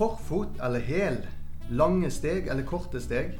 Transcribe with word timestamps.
Forfot 0.00 0.48
eller 0.64 0.80
hæl. 0.80 1.18
Lange 1.70 2.08
steg 2.10 2.46
eller 2.48 2.64
korte 2.64 3.00
steg. 3.04 3.34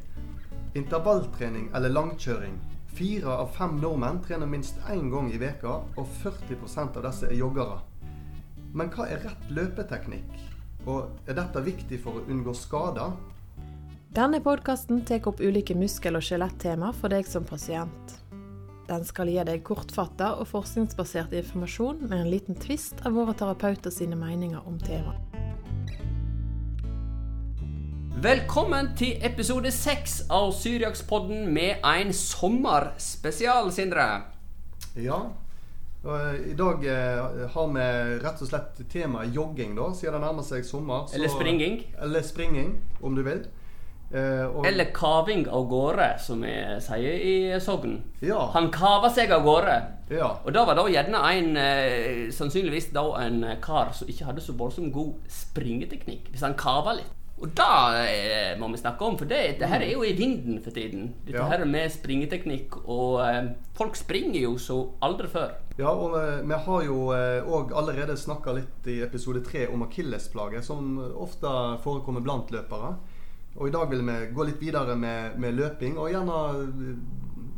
Intervalltrening 0.77 1.71
eller 1.75 1.89
langkjøring. 1.89 2.59
Fire 2.93 3.33
av 3.33 3.55
fem 3.57 3.79
nordmenn 3.81 4.19
trener 4.21 4.51
minst 4.51 4.77
én 4.93 5.09
gang 5.09 5.31
i 5.33 5.39
veka, 5.41 5.79
og 5.97 6.11
40% 6.21 6.99
av 7.01 7.07
disse 7.07 7.31
er 7.31 7.39
joggere. 7.39 7.79
Men 8.77 8.93
hva 8.93 9.07
er 9.09 9.25
rett 9.25 9.49
løpeteknikk? 9.57 10.37
Og 10.85 11.09
er 11.25 11.39
dette 11.41 11.65
viktig 11.65 12.03
for 12.05 12.21
å 12.21 12.27
unngå 12.29 12.53
skader? 12.53 13.17
Denne 14.13 14.43
podkasten 14.45 15.01
tar 15.09 15.25
opp 15.33 15.41
ulike 15.41 15.79
muskel- 15.81 16.21
og 16.21 16.29
skjelettema 16.29 16.93
for 16.93 17.09
deg 17.09 17.25
som 17.25 17.49
pasient. 17.49 18.19
Den 18.91 19.09
skal 19.09 19.33
gi 19.33 19.41
deg 19.49 19.65
kortfatta 19.65 20.35
og 20.37 20.53
forskningsbasert 20.53 21.33
informasjon 21.41 22.05
med 22.05 22.19
en 22.21 22.33
liten 22.37 22.61
tvist 22.61 23.01
av 23.07 23.17
våre 23.17 23.33
terapeuter 23.33 23.97
sine 23.97 24.21
meninger 24.21 24.61
om 24.69 24.77
temaet. 24.77 25.30
Velkommen 28.21 28.91
til 28.99 29.17
episode 29.25 29.71
seks 29.73 30.19
av 30.35 30.51
Syriakspodden 30.53 31.47
med 31.55 31.79
en 31.87 32.11
sommerspesial, 32.13 33.71
Sindre. 33.73 34.05
Ja. 35.01 35.21
Og 36.05 36.51
I 36.51 36.53
dag 36.59 36.85
eh, 36.85 37.47
har 37.55 37.71
vi 37.73 37.87
rett 38.21 38.43
og 38.45 38.51
slett 38.51 38.83
temaet 38.93 39.33
jogging, 39.37 39.73
da, 39.79 39.89
siden 39.97 40.19
det 40.19 40.25
nærmer 40.27 40.45
seg 40.45 40.65
sommer. 40.69 41.07
så- 41.09 41.15
Eller 41.17 41.29
springing. 41.33 41.79
Eller 42.03 42.23
springing, 42.23 42.75
om 43.03 43.15
du 43.17 43.23
vil. 43.23 43.47
Eh, 44.13 44.67
Eller 44.69 44.91
kaving 44.93 45.47
av 45.49 45.69
gårde, 45.71 46.19
som 46.21 46.41
vi 46.43 46.53
sier 46.81 47.25
i 47.25 47.61
Sogn. 47.61 48.03
Ja. 48.21 48.51
Han 48.53 48.71
kava 48.71 49.09
seg 49.11 49.31
av 49.31 49.45
gårde. 49.45 49.79
Ja. 50.11 50.33
Og 50.45 50.53
da 50.53 50.65
var 50.67 50.75
da 50.75 50.83
gjerne 50.89 51.23
en 51.39 51.57
eh, 51.57 52.29
sannsynligvis 52.31 52.93
da 52.93 53.07
en 53.23 53.45
kar 53.63 53.93
som 53.95 54.09
ikke 54.09 54.25
hadde 54.27 54.41
så 54.43 54.53
voldsomt 54.53 54.93
god 54.93 55.15
springeteknikk. 55.29 56.29
Hvis 56.33 56.41
han 56.43 56.55
kava 56.55 56.93
litt. 56.99 57.07
Og 57.41 57.49
da 57.57 57.67
eh, 58.05 58.59
må 58.61 58.69
vi 58.69 58.77
snakke 58.83 59.01
om, 59.07 59.15
for 59.17 59.25
det, 59.25 59.57
det 59.61 59.69
her 59.71 59.81
er 59.81 59.93
jo 59.95 60.03
i 60.05 60.13
vinden 60.13 60.59
for 60.61 60.71
tiden. 60.77 61.07
Dette 61.25 61.39
Ja. 61.39 61.47
her 61.49 61.65
med 61.65 61.89
springeteknikk. 61.95 62.77
Og 62.85 63.21
eh, 63.25 63.49
folk 63.79 63.97
springer 63.97 64.41
jo 64.43 64.59
så 64.61 64.77
aldri 65.01 65.29
før. 65.33 65.55
Ja, 65.79 65.89
og 65.95 66.19
eh, 66.21 66.43
vi 66.45 66.59
har 66.67 66.83
jo 66.85 66.99
òg 67.57 67.73
allerede 67.73 68.17
snakka 68.21 68.53
litt 68.59 68.87
i 68.93 68.99
episode 69.07 69.41
tre 69.47 69.67
om 69.73 69.87
akillesplage, 69.87 70.61
som 70.63 70.99
ofte 71.17 71.49
forekommer 71.87 72.21
blant 72.21 72.53
løpere. 72.53 72.93
Og 73.57 73.67
i 73.69 73.73
dag 73.75 73.89
vil 73.91 74.05
vi 74.07 74.19
gå 74.37 74.45
litt 74.47 74.61
videre 74.63 74.95
med, 74.97 75.39
med 75.41 75.57
løping, 75.57 75.97
og 75.99 76.13
gjerne 76.13 76.37
eh, 76.61 76.97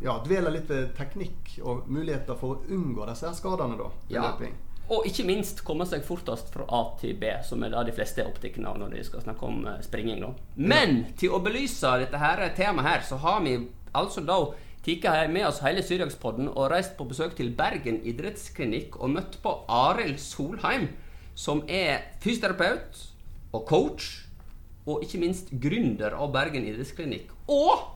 ja, 0.06 0.14
dvele 0.24 0.50
litt 0.55 0.70
ved 0.70 0.94
teknikk 0.98 1.56
og 1.62 1.89
muligheter 1.91 2.39
for 2.39 2.55
å 2.55 2.62
unngå 2.70 3.05
disse 3.11 3.34
skadene 3.39 3.77
da, 3.78 3.91
ved 4.06 4.14
Ja. 4.14 4.30
løping. 4.30 4.55
Og 4.93 5.07
ikke 5.09 5.25
minst 5.25 5.62
komme 5.65 5.87
seg 5.89 6.03
fortest 6.05 6.51
fra 6.53 6.67
A 6.69 6.83
til 7.01 7.15
B, 7.21 7.31
som 7.47 7.62
er 7.65 7.73
det 7.73 7.87
de 7.89 7.95
fleste 7.97 8.21
er 8.21 8.29
opptatt 8.29 8.59
av 8.61 8.77
når 8.81 8.97
de 8.97 9.05
skal 9.07 9.23
snakke 9.25 9.48
om 9.48 9.62
eh, 9.69 9.79
springing. 9.85 10.21
Da. 10.21 10.33
Men 10.57 10.98
til 11.21 11.33
å 11.33 11.41
belyse 11.45 11.95
dette 12.03 12.21
her 12.21 12.43
temaet 12.57 12.89
her, 12.89 13.07
så 13.09 13.20
har 13.23 13.41
vi 13.47 13.57
altså 13.97 14.25
da 14.27 14.39
tatt 14.83 15.31
med 15.31 15.47
oss 15.47 15.63
hele 15.63 15.85
Syriakspodden 15.87 16.51
og 16.51 16.69
reist 16.73 16.97
på 16.98 17.07
besøk 17.09 17.37
til 17.39 17.53
Bergen 17.57 18.01
idrettsklinikk 18.03 18.98
og 18.98 19.15
møtt 19.15 19.39
på 19.45 19.55
Arild 19.70 20.19
Solheim, 20.20 20.91
som 21.35 21.63
er 21.70 22.03
fysioterapeut 22.20 22.98
og 23.55 23.65
coach, 23.69 24.11
og 24.85 25.05
ikke 25.07 25.20
minst 25.23 25.53
gründer 25.63 26.17
av 26.19 26.33
Bergen 26.35 26.67
idrettsklinikk. 26.67 27.31
Og 27.48 27.87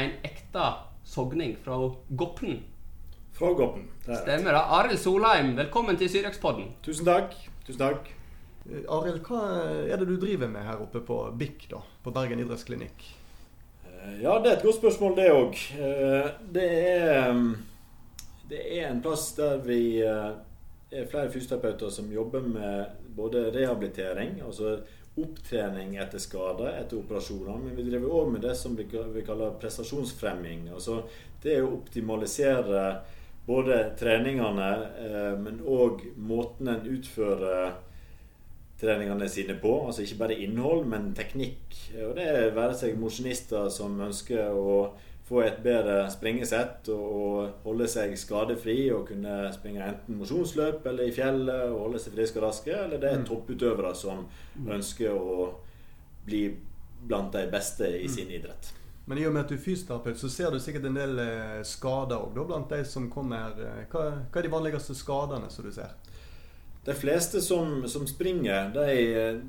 en 0.00 0.16
ekte 0.24 0.72
sogning 1.04 1.56
fra 1.60 1.76
Goppen. 2.16 2.62
Det 3.40 4.12
er- 4.12 4.22
Stemmer 4.22 4.52
det. 4.52 4.60
Arild 4.68 4.98
Solheim, 4.98 5.56
velkommen 5.56 5.96
til 5.96 6.08
Syriakspodden. 6.08 6.66
Tusen 6.82 7.06
takk. 7.06 7.32
Tusen 7.66 7.78
takk. 7.80 8.08
Eh, 8.70 8.82
Arild, 8.88 9.20
hva 9.24 9.40
er 9.88 9.96
det 9.96 10.08
du 10.08 10.16
driver 10.20 10.48
med 10.48 10.60
her 10.62 10.76
oppe 10.82 11.00
på 11.00 11.16
BIK, 11.38 11.68
da? 11.70 11.76
På 12.04 12.10
Bergen 12.12 12.38
idrettsklinikk? 12.40 13.06
Eh, 13.86 14.20
Ja, 14.22 14.38
det 14.38 14.46
er 14.52 14.56
et 14.56 14.62
godt 14.62 14.74
spørsmål, 14.82 15.16
det 15.16 15.30
òg. 15.30 15.56
Det 16.52 16.62
er 16.62 17.32
mm, 17.32 17.56
Det 18.50 18.78
er 18.82 18.90
en 18.90 19.00
plass 19.00 19.32
der 19.32 19.56
vi 19.58 20.00
eh, 20.02 20.32
er 20.92 21.06
flere 21.06 21.30
fysioterapeuter 21.30 21.88
som 21.90 22.10
jobber 22.12 22.40
med 22.42 22.86
både 23.16 23.50
rehabilitering, 23.54 24.42
altså 24.44 24.80
opptrening 25.18 25.96
etter 25.98 26.18
skader, 26.18 26.80
etter 26.80 26.96
operasjoner, 26.98 27.56
men 27.58 27.76
vi 27.76 27.88
driver 27.90 28.08
òg 28.10 28.32
med 28.32 28.40
det 28.42 28.56
som 28.56 28.76
vi 28.76 28.82
vi 29.14 29.22
kaller 29.22 29.50
prestasjonsfremming. 29.60 30.68
Altså 30.74 31.02
det 31.42 31.62
å 31.62 31.72
optimalisere 31.72 33.00
både 33.50 33.82
treningene, 33.98 34.72
eh, 35.02 35.32
men 35.42 35.60
òg 35.66 36.06
måten 36.16 36.70
en 36.70 36.86
utfører 36.86 37.74
treningene 38.80 39.28
sine 39.28 39.58
på. 39.60 39.74
Altså 39.86 40.04
ikke 40.04 40.22
bare 40.22 40.40
innhold, 40.40 40.86
men 40.88 41.12
teknikk. 41.16 41.76
Og 42.06 42.14
det 42.16 42.26
er 42.30 42.54
være 42.56 42.78
seg 42.78 42.98
mosjonister 43.00 43.68
som 43.72 43.98
ønsker 44.06 44.54
å 44.54 44.80
få 45.30 45.44
et 45.44 45.60
bedre 45.62 46.08
springesett 46.10 46.88
og, 46.90 47.04
og 47.20 47.66
holde 47.68 47.86
seg 47.90 48.16
skadefri 48.18 48.88
og 48.90 49.04
kunne 49.12 49.44
springe 49.54 49.84
enten 49.86 50.18
mosjonsløp 50.18 50.88
eller 50.90 51.06
i 51.06 51.14
fjellet 51.14 51.68
og 51.70 51.84
holde 51.84 52.00
seg 52.02 52.16
friske 52.16 52.40
og 52.40 52.48
raske, 52.48 52.74
eller 52.74 52.98
det 52.98 53.12
er 53.12 53.22
topputøvere 53.28 53.94
som 53.94 54.24
ønsker 54.66 55.14
å 55.14 55.52
bli 56.26 56.48
blant 57.06 57.32
de 57.36 57.46
beste 57.52 57.86
i 58.00 58.10
sin 58.10 58.32
idrett. 58.34 58.74
Men 59.10 59.18
i 59.18 59.24
og 59.26 59.32
med 59.34 59.42
at 59.42 59.50
du 59.50 59.56
er 59.56 59.62
fysioterapeut, 59.64 60.20
så 60.20 60.28
ser 60.30 60.52
du 60.54 60.60
sikkert 60.62 60.84
en 60.86 60.94
del 61.00 61.18
eh, 61.18 61.56
skader 61.66 62.20
òg 62.20 62.36
blant 62.46 62.70
de 62.70 62.84
som 62.86 63.08
kommer. 63.10 63.56
Eh, 63.58 63.80
Hva, 63.90 64.04
hva 64.30 64.38
er 64.38 64.46
de 64.46 64.52
vanligste 64.52 64.94
skadene 64.94 65.48
som 65.50 65.66
du 65.66 65.72
ser? 65.74 65.96
De 66.86 66.94
fleste 66.96 67.42
som, 67.44 67.82
som 67.90 68.06
springer, 68.08 68.70
de, 68.72 68.84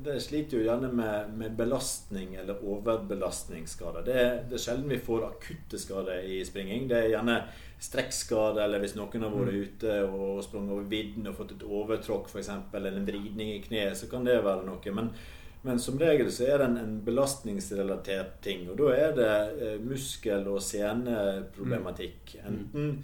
de 0.04 0.16
sliter 0.20 0.58
jo 0.58 0.64
gjerne 0.66 0.90
med, 0.92 1.30
med 1.38 1.54
belastning 1.56 2.34
eller 2.42 2.58
overbelastningsskader. 2.60 4.04
Det, 4.04 4.24
det 4.50 4.58
er 4.58 4.64
sjelden 4.66 4.90
vi 4.90 4.98
får 5.00 5.28
akutte 5.30 5.80
skader 5.80 6.26
i 6.26 6.42
springing. 6.44 6.90
Det 6.90 6.98
er 6.98 7.12
gjerne 7.14 7.38
strekkskade, 7.82 8.60
eller 8.66 8.82
hvis 8.82 8.98
noen 8.98 9.24
har 9.24 9.32
vært 9.32 9.62
ute 9.62 9.94
og 10.10 10.42
sprunget 10.44 10.74
over 10.74 10.90
vidden 10.90 11.30
og 11.30 11.38
fått 11.38 11.54
et 11.54 11.64
overtråkk 11.64 12.28
f.eks., 12.34 12.50
eller 12.50 12.98
en 12.98 13.08
vridning 13.08 13.54
i 13.54 13.62
kneet, 13.64 13.96
så 13.98 14.10
kan 14.10 14.26
det 14.26 14.42
være 14.42 14.66
noe. 14.66 14.94
Men, 14.98 15.14
men 15.62 15.80
som 15.80 15.98
regel 15.98 16.30
så 16.34 16.48
er 16.50 16.58
det 16.58 16.70
en, 16.70 16.78
en 16.80 16.94
belastningsrelatert 17.06 18.40
ting. 18.42 18.64
Og 18.72 18.78
da 18.80 18.94
er 18.98 19.18
det 19.18 19.32
eh, 19.62 19.82
muskel- 19.82 20.48
og 20.50 20.62
seneproblematikk. 20.62 22.38
Enten 22.42 22.96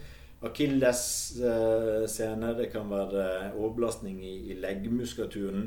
akillessene, 0.43 2.53
det 2.59 2.69
kan 2.71 2.91
være 2.91 3.53
overbelastning 3.57 4.25
i, 4.25 4.53
i 4.53 4.55
leggmuskulaturen. 4.63 5.65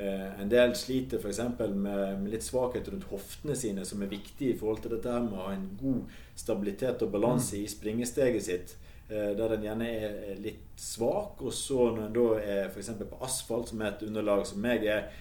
Eh, 0.00 0.40
en 0.40 0.52
del 0.52 0.74
sliter 0.76 1.20
f.eks. 1.20 1.42
Med, 1.58 2.22
med 2.22 2.32
litt 2.32 2.46
svakhet 2.46 2.88
rundt 2.92 3.10
hoftene 3.10 3.56
sine, 3.56 3.84
som 3.84 4.02
er 4.02 4.12
viktig 4.12 4.52
i 4.52 4.58
forhold 4.58 4.82
til 4.84 4.96
dette 4.96 5.12
her 5.12 5.24
med 5.24 5.36
å 5.36 5.44
ha 5.44 5.52
en 5.56 5.68
god 5.80 6.18
stabilitet 6.36 7.04
og 7.04 7.12
balanse 7.12 7.60
i 7.60 7.68
springesteget 7.68 8.48
sitt. 8.48 8.76
Eh, 9.08 9.36
der 9.38 9.54
en 9.54 9.68
gjerne 9.68 9.92
er, 9.92 10.34
litt 10.40 10.80
svak, 10.80 11.44
og 11.44 11.52
så 11.54 11.90
når 11.92 12.08
en 12.08 12.16
da 12.16 12.26
er 12.40 12.72
f.eks. 12.72 12.90
på 13.04 13.22
asfalt, 13.24 13.70
som 13.70 13.84
er 13.84 13.92
et 13.92 14.08
underlag 14.08 14.46
som 14.48 14.64
jeg 14.72 14.88
er 14.90 15.12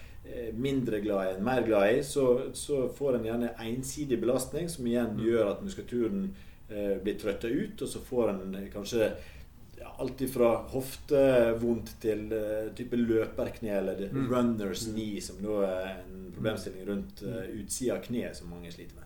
mindre 0.53 1.00
glad 1.03 1.28
i 1.28 1.36
enn 1.36 1.46
mer 1.46 1.63
glad 1.68 1.94
i, 1.94 2.02
så, 2.03 2.25
så 2.53 2.88
får 2.90 3.18
en 3.18 3.30
gjerne 3.30 3.53
ensidig 3.68 4.19
belastning, 4.22 4.69
som 4.69 4.88
igjen 4.88 5.19
gjør 5.22 5.53
at 5.53 5.63
muskulaturen 5.66 6.28
eh, 6.69 6.97
blir 7.03 7.18
trøtta 7.22 7.52
ut, 7.52 7.81
og 7.81 7.91
så 7.91 8.03
får 8.09 8.34
en 8.34 8.59
kanskje 8.74 9.09
ja, 9.80 9.94
alt 10.02 10.24
fra 10.34 10.52
hoftevondt 10.74 11.96
til 12.03 12.28
eh, 12.35 12.69
type 12.78 13.00
løperkne 13.00 13.80
eller 13.80 14.06
mm. 14.12 14.30
runners 14.31 14.88
knee, 14.91 15.22
som 15.24 15.41
da 15.46 15.62
er 15.69 15.90
en 16.03 16.30
problemstilling 16.35 16.88
rundt 16.90 17.22
uh, 17.24 17.44
utsida 17.56 17.96
av 17.96 18.03
kneet 18.03 18.35
som 18.35 18.50
mange 18.52 18.72
sliter 18.74 18.97
med. 18.97 19.06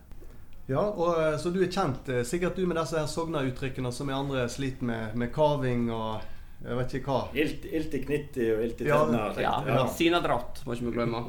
Ja, 0.70 0.82
og 0.82 1.18
eh, 1.22 1.38
Så 1.38 1.50
du 1.50 1.62
er 1.64 1.72
kjent 1.72 2.08
eh, 2.08 2.22
sikkert 2.26 2.58
du 2.58 2.66
med 2.68 2.78
disse 2.78 2.98
her 2.98 3.08
Sogna-uttrykkene 3.10 3.90
som 3.94 4.10
vi 4.10 4.14
andre 4.14 4.46
sliter 4.50 4.86
med, 4.86 5.16
med 5.18 5.32
kaving 5.34 5.88
og 5.90 6.20
jeg 6.60 6.76
vet 6.76 6.94
ikke 6.98 7.14
hva. 7.14 7.20
Ilt, 7.40 7.64
ilt 7.70 7.94
i 7.96 8.02
knitti 8.04 8.46
og 8.52 8.62
ilt 8.66 8.80
i 8.84 8.88
Ja, 8.90 9.00
tennene. 9.06 9.42
Ja, 9.42 9.54
ja. 9.66 9.84
Sinadratt, 9.88 10.62
må 10.66 10.76
ikke 10.76 10.90
vi 10.90 10.96
glemme. 10.98 11.22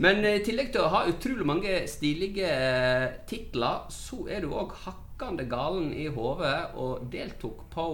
Men 0.00 0.22
eh, 0.24 0.38
i 0.40 0.44
tillegg 0.44 0.70
til 0.74 0.84
å 0.84 0.90
ha 0.92 1.02
utrolig 1.10 1.46
mange 1.48 1.80
stilige 1.90 2.48
eh, 2.48 3.06
titler, 3.28 3.86
så 3.92 4.22
er 4.28 4.44
du 4.44 4.52
òg 4.56 4.76
hakkande 4.84 5.44
galen 5.50 5.90
i 5.96 6.06
hodet 6.12 6.70
og 6.80 7.08
deltok 7.12 7.66
på 7.72 7.86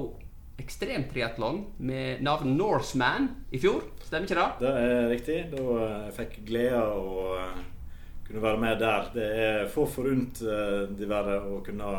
ekstremtriatlon 0.62 1.62
med 1.84 2.22
navn 2.24 2.54
Norseman 2.56 3.28
i 3.52 3.60
fjor. 3.60 3.82
Stemmer 4.06 4.26
ikke 4.28 4.38
det? 4.38 4.50
Det 4.62 4.74
er 4.82 5.08
riktig. 5.12 5.40
Da 5.52 5.64
eh, 5.86 6.12
fikk 6.16 6.38
jeg 6.40 6.46
glede 6.50 6.82
å 6.82 7.40
kunne 8.26 8.42
være 8.42 8.62
med 8.62 8.80
der. 8.82 9.10
Det 9.14 9.26
er 9.46 9.68
få 9.70 9.86
forunt 9.90 10.42
eh, 10.42 10.86
de 10.98 11.10
være 11.10 11.40
å 11.46 11.60
kunne 11.66 11.90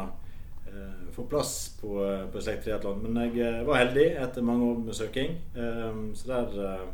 få 1.16 1.24
plass 1.30 1.52
på, 1.82 1.98
eh, 2.06 2.26
på 2.32 2.42
Slekt 2.42 2.64
triatlon. 2.68 3.00
Men 3.04 3.20
jeg 3.26 3.42
eh, 3.46 3.64
var 3.68 3.80
heldig 3.84 4.08
etter 4.24 4.42
mange 4.46 4.66
år 4.72 4.80
med 4.86 4.96
søking. 4.96 5.38
Eh, 5.56 6.00
Så 6.14 6.28
der 6.32 6.58
eh, 6.66 6.88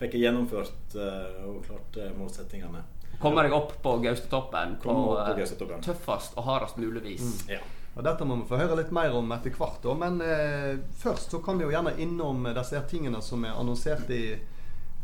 fikk 0.00 0.14
jeg 0.18 0.26
gjennomført 0.28 0.94
eh, 0.98 1.40
og 1.46 1.64
klarte 1.66 2.10
målsettingene. 2.18 2.84
Kommer 3.18 3.42
deg 3.42 3.52
opp 3.56 3.72
på 3.82 3.96
Gaustatoppen 4.04 4.76
på, 4.82 4.92
på 4.94 5.16
eh, 5.18 5.32
Gaustatoppen. 5.40 5.82
tøffest 5.82 6.36
og 6.38 6.44
hardest 6.46 6.78
mulig 6.78 7.02
vis. 7.02 7.32
Ja. 7.50 7.58
Og 7.98 8.04
Dette 8.06 8.24
må 8.28 8.36
vi 8.38 8.46
få 8.46 8.58
høre 8.60 8.76
litt 8.78 8.92
mer 8.94 9.10
om 9.18 9.32
etter 9.34 9.50
hvert. 9.58 9.80
da, 9.82 9.94
Men 9.98 10.20
eh, 10.22 10.76
først 11.00 11.30
så 11.34 11.40
kan 11.42 11.58
vi 11.58 11.64
jo 11.66 11.72
gjerne 11.74 11.96
innom 11.98 12.44
disse 12.54 12.76
her 12.78 12.86
tingene 12.86 13.22
som 13.22 13.42
er 13.44 13.56
annonsert 13.58 14.10
i 14.14 14.36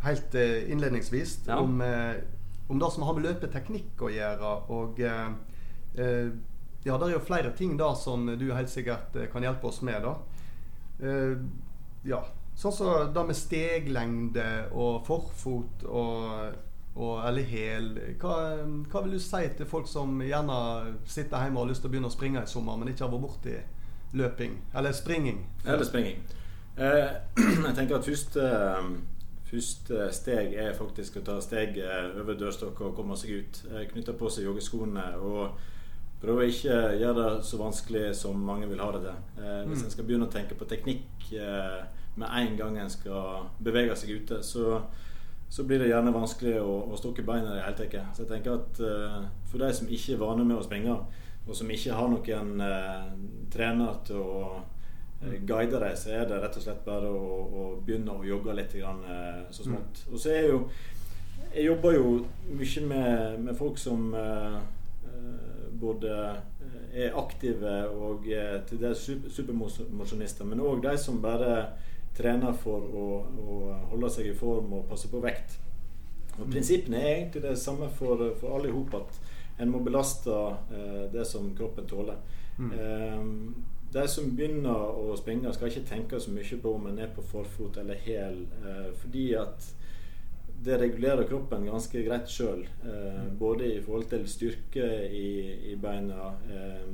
helt 0.05 0.35
eh, 0.39 0.71
innledningsvis. 0.71 1.41
Ja. 1.49 1.59
Om 1.65 1.81
eh, 1.83 2.23
om 2.69 2.79
det 2.81 2.89
som 2.95 3.03
har 3.05 3.13
med 3.19 3.27
løpeteknikk 3.27 4.01
å 4.01 4.09
gjøre. 4.09 4.51
Og 4.73 5.01
eh, 5.05 5.27
eh, 6.01 6.31
ja, 6.85 6.99
det 6.99 7.07
er 7.07 7.15
jo 7.15 7.25
flere 7.25 7.53
ting 7.57 7.79
da 7.81 7.95
som 7.97 8.27
du 8.29 8.51
helt 8.53 8.71
sikkert 8.71 9.17
eh, 9.17 9.29
kan 9.33 9.45
hjelpe 9.45 9.71
oss 9.71 9.81
med. 9.87 10.05
da. 10.05 10.17
Eh, 11.01 11.37
ja, 12.05 12.21
Sånn 12.55 12.73
som 12.73 12.87
så 12.87 13.07
det 13.11 13.23
med 13.27 13.35
steglengde 13.35 14.45
og 14.79 15.01
forfot 15.09 15.83
og, 15.91 16.53
og 16.95 17.25
eller 17.27 17.49
hæl. 17.51 17.89
Hva, 18.21 18.37
hva, 18.93 19.03
vil 19.03 19.17
du 19.17 19.23
si 19.23 19.41
til 19.59 19.67
folk 19.67 19.91
som 19.91 20.21
gjerne 20.23 20.59
sitter 21.03 21.43
hjemme 21.43 21.59
og 21.59 21.65
har 21.65 21.73
lyst 21.73 21.83
til 21.83 21.91
å 21.91 21.95
begynne 21.97 22.13
å 22.13 22.15
springe 22.15 22.45
i 22.45 22.53
sommer, 22.53 22.79
men 22.79 22.93
ikke 22.93 23.09
har 23.09 23.11
vært 23.17 23.25
borti 23.25 23.57
løping? 24.15 24.55
Eller 24.79 24.95
springing? 24.95 25.43
Eller 25.67 25.89
springing. 25.89 26.23
Eh, 26.79 27.11
jeg 27.67 27.75
tenker 27.75 27.99
at 27.99 28.07
første, 28.07 28.47
første, 29.51 30.09
steg 30.15 30.55
er 30.55 30.79
faktisk 30.79 31.19
å 31.19 31.27
ta 31.27 31.41
steg 31.43 31.83
over 32.23 32.39
dørstokka 32.39 32.93
og 32.93 32.99
komme 33.01 33.19
seg 33.19 33.41
ut. 33.41 33.63
Knytte 33.91 34.15
på 34.21 34.31
seg 34.31 34.47
joggeskoene. 34.47 35.11
og 35.19 35.73
prøve 36.25 36.45
å 36.45 36.51
ikke 36.51 36.79
gjøre 37.01 37.17
det 37.21 37.47
så 37.47 37.61
vanskelig 37.61 38.05
som 38.19 38.41
mange 38.49 38.69
vil 38.71 38.83
ha 38.83 38.91
det 38.97 39.05
til. 39.07 39.25
Eh, 39.41 39.61
hvis 39.69 39.83
mm. 39.83 39.87
en 39.87 39.95
skal 39.97 40.09
begynne 40.09 40.29
å 40.29 40.35
tenke 40.35 40.59
på 40.59 40.69
teknikk 40.71 41.33
eh, 41.39 41.83
med 42.17 42.31
en 42.31 42.57
gang 42.59 42.79
en 42.79 42.93
skal 42.93 43.49
bevege 43.65 43.97
seg 43.99 44.15
ute, 44.21 44.41
så, 44.47 44.81
så 45.51 45.67
blir 45.67 45.83
det 45.83 45.91
gjerne 45.91 46.15
vanskelig 46.15 46.57
å, 46.63 46.77
å 46.91 46.99
stokke 46.99 47.25
beina 47.27 47.53
i 47.53 47.59
det 47.59 47.65
hele 47.67 47.79
tatt. 47.79 48.15
Så 48.17 48.25
jeg 48.25 48.33
tenker 48.33 48.59
at 48.59 48.81
eh, 48.85 49.21
for 49.51 49.63
de 49.63 49.73
som 49.75 49.91
ikke 49.91 50.15
er 50.15 50.23
vane 50.23 50.47
med 50.47 50.59
å 50.59 50.67
springe, 50.67 50.99
og 51.45 51.57
som 51.57 51.71
ikke 51.71 51.97
har 51.97 52.09
noen 52.09 52.63
eh, 52.65 53.11
trener 53.53 53.99
til 54.07 54.23
å 54.23 54.45
eh, 55.23 55.41
guide 55.45 55.81
dem, 55.83 55.97
så 55.99 56.15
er 56.17 56.29
det 56.31 56.41
rett 56.41 56.57
og 56.61 56.65
slett 56.65 56.85
bare 56.87 57.11
å, 57.11 57.35
å 57.45 57.67
begynne 57.85 58.15
å 58.15 58.25
jogge 58.25 58.57
litt 58.57 58.77
grann, 58.79 59.03
eh, 59.05 59.43
så 59.53 59.67
smått. 59.67 60.07
Mm. 60.07 60.15
Og 60.15 60.21
så 60.21 60.35
er 60.35 60.53
jo 60.53 60.67
Jeg 61.55 61.67
jobber 61.67 61.93
jo 61.93 62.09
mye 62.57 62.81
med, 62.89 63.41
med 63.45 63.57
folk 63.59 63.77
som 63.79 64.15
eh, 64.15 64.57
både 65.85 66.15
er 66.95 67.17
aktive 67.21 67.75
og 67.93 68.25
til 68.69 68.81
dels 68.81 69.03
supermosjonister, 69.37 70.49
men 70.49 70.63
òg 70.65 70.83
de 70.85 70.97
som 71.01 71.21
bare 71.23 71.59
trener 72.15 72.55
for 72.63 72.89
å, 72.95 73.07
å, 73.43 73.59
holde 73.91 74.11
seg 74.13 74.31
i 74.31 74.39
form 74.39 74.73
og 74.79 74.89
passe 74.91 75.11
på 75.11 75.23
vekt. 75.25 75.59
Og 76.39 76.49
Prinsippene 76.51 77.01
er 77.01 77.13
egentlig 77.17 77.45
det 77.45 77.57
samme 77.61 77.89
for, 77.99 78.23
for 78.41 78.57
alle 78.57 78.71
i 78.71 78.75
hop, 78.75 78.95
at 78.99 79.63
en 79.63 79.71
må 79.71 79.83
belaste 79.87 80.35
eh, 80.75 81.05
det 81.13 81.27
som 81.31 81.53
kroppen 81.59 81.87
tåler. 81.91 82.19
Mm. 82.59 82.73
Eh, 82.73 83.25
de 83.95 84.05
som 84.11 84.31
begynner 84.35 84.99
å 84.99 85.15
springe, 85.19 85.53
skal 85.55 85.71
ikke 85.71 85.87
tenke 85.87 86.21
så 86.21 86.35
mye 86.35 86.59
på 86.63 86.75
om 86.75 86.89
en 86.91 86.99
er 87.03 87.13
på 87.15 87.23
forfot 87.31 87.79
eller 87.83 88.01
hæl, 88.07 88.41
eh, 88.63 88.89
fordi 88.99 89.29
at 89.39 89.69
det 90.65 90.79
regulerer 90.81 91.27
kroppen 91.29 91.67
ganske 91.69 92.05
greit 92.07 92.31
sjøl. 92.31 92.65
Eh, 92.85 93.21
mm. 93.21 93.37
både 93.39 93.69
i 93.75 93.83
forhold 93.85 94.09
til 94.13 94.25
styrke 94.29 94.89
i, 95.11 95.29
i 95.73 95.77
beina 95.81 96.33
eh, 96.49 96.89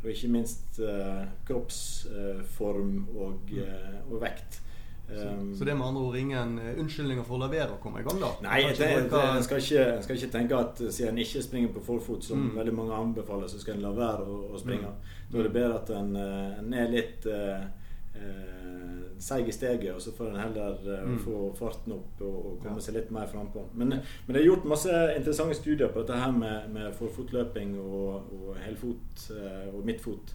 og 0.00 0.08
ikke 0.08 0.32
minst 0.32 0.80
eh, 0.80 1.22
kroppsform 1.48 2.94
og, 3.12 3.52
mm. 3.52 4.10
og 4.10 4.20
vekt. 4.22 4.62
Så, 5.10 5.26
um, 5.26 5.48
så, 5.58 5.64
det 5.66 5.72
er 5.72 5.76
med 5.76 5.88
andre 5.88 6.02
ord 6.06 6.16
ingen 6.16 6.52
unnskyldninger 6.78 7.24
for 7.26 7.34
å 7.34 7.40
la 7.42 7.48
være 7.50 7.74
å 7.74 7.80
komme 7.82 7.98
i 7.98 8.04
gang? 8.06 8.20
da? 8.22 8.28
Nei, 8.44 8.60
det, 8.68 8.76
det, 8.78 9.08
det, 9.10 9.22
en, 9.26 9.42
skal 9.42 9.58
ikke, 9.58 9.86
en, 9.96 10.04
skal 10.06 10.20
ikke, 10.20 10.28
tenke 10.36 10.60
at 10.62 10.82
siden 10.86 11.16
en 11.16 11.24
ikke 11.24 11.42
springer 11.42 11.72
på 11.74 11.82
forfot, 11.82 12.22
som 12.24 12.44
mm. 12.46 12.52
veldig 12.60 12.74
mange 12.78 12.94
anbefaler, 12.94 13.50
så 13.50 13.58
skal 13.58 13.74
en 13.74 13.84
la 13.88 13.90
være 13.96 14.22
å, 14.22 14.38
å 14.54 14.62
springe. 14.62 14.94
Mm. 14.94 15.18
Da 15.32 15.40
er 15.40 15.48
det 15.48 15.54
bedre 15.58 15.80
at 15.80 15.92
en, 15.98 16.14
en 16.62 16.78
er 16.78 16.94
litt 16.94 17.26
uh, 17.26 17.66
uh, 18.20 19.16
seig 19.20 19.48
i 19.48 19.52
steget, 19.52 19.90
og 19.94 20.00
så 20.02 20.14
får 20.16 20.30
en 20.30 20.40
heller 20.40 20.78
eh, 20.88 21.08
mm. 21.12 21.18
få 21.20 21.40
farten 21.58 21.92
opp 21.92 22.22
og, 22.24 22.36
og 22.38 22.54
komme 22.62 22.80
ja. 22.80 22.84
seg 22.86 22.94
litt 22.96 23.10
mer 23.12 23.26
frampå. 23.28 23.66
Men, 23.76 23.98
men 24.00 24.32
det 24.32 24.40
er 24.40 24.46
gjort 24.46 24.64
masse 24.70 24.94
interessante 25.12 25.58
studier 25.58 25.92
på 25.92 26.00
dette 26.00 26.16
her 26.22 26.32
med, 26.32 26.70
med 26.72 26.94
forfotløping 26.96 27.74
og, 27.82 28.30
og 28.38 28.62
helfot 28.64 29.26
og 29.74 29.82
midtfot. 29.84 30.32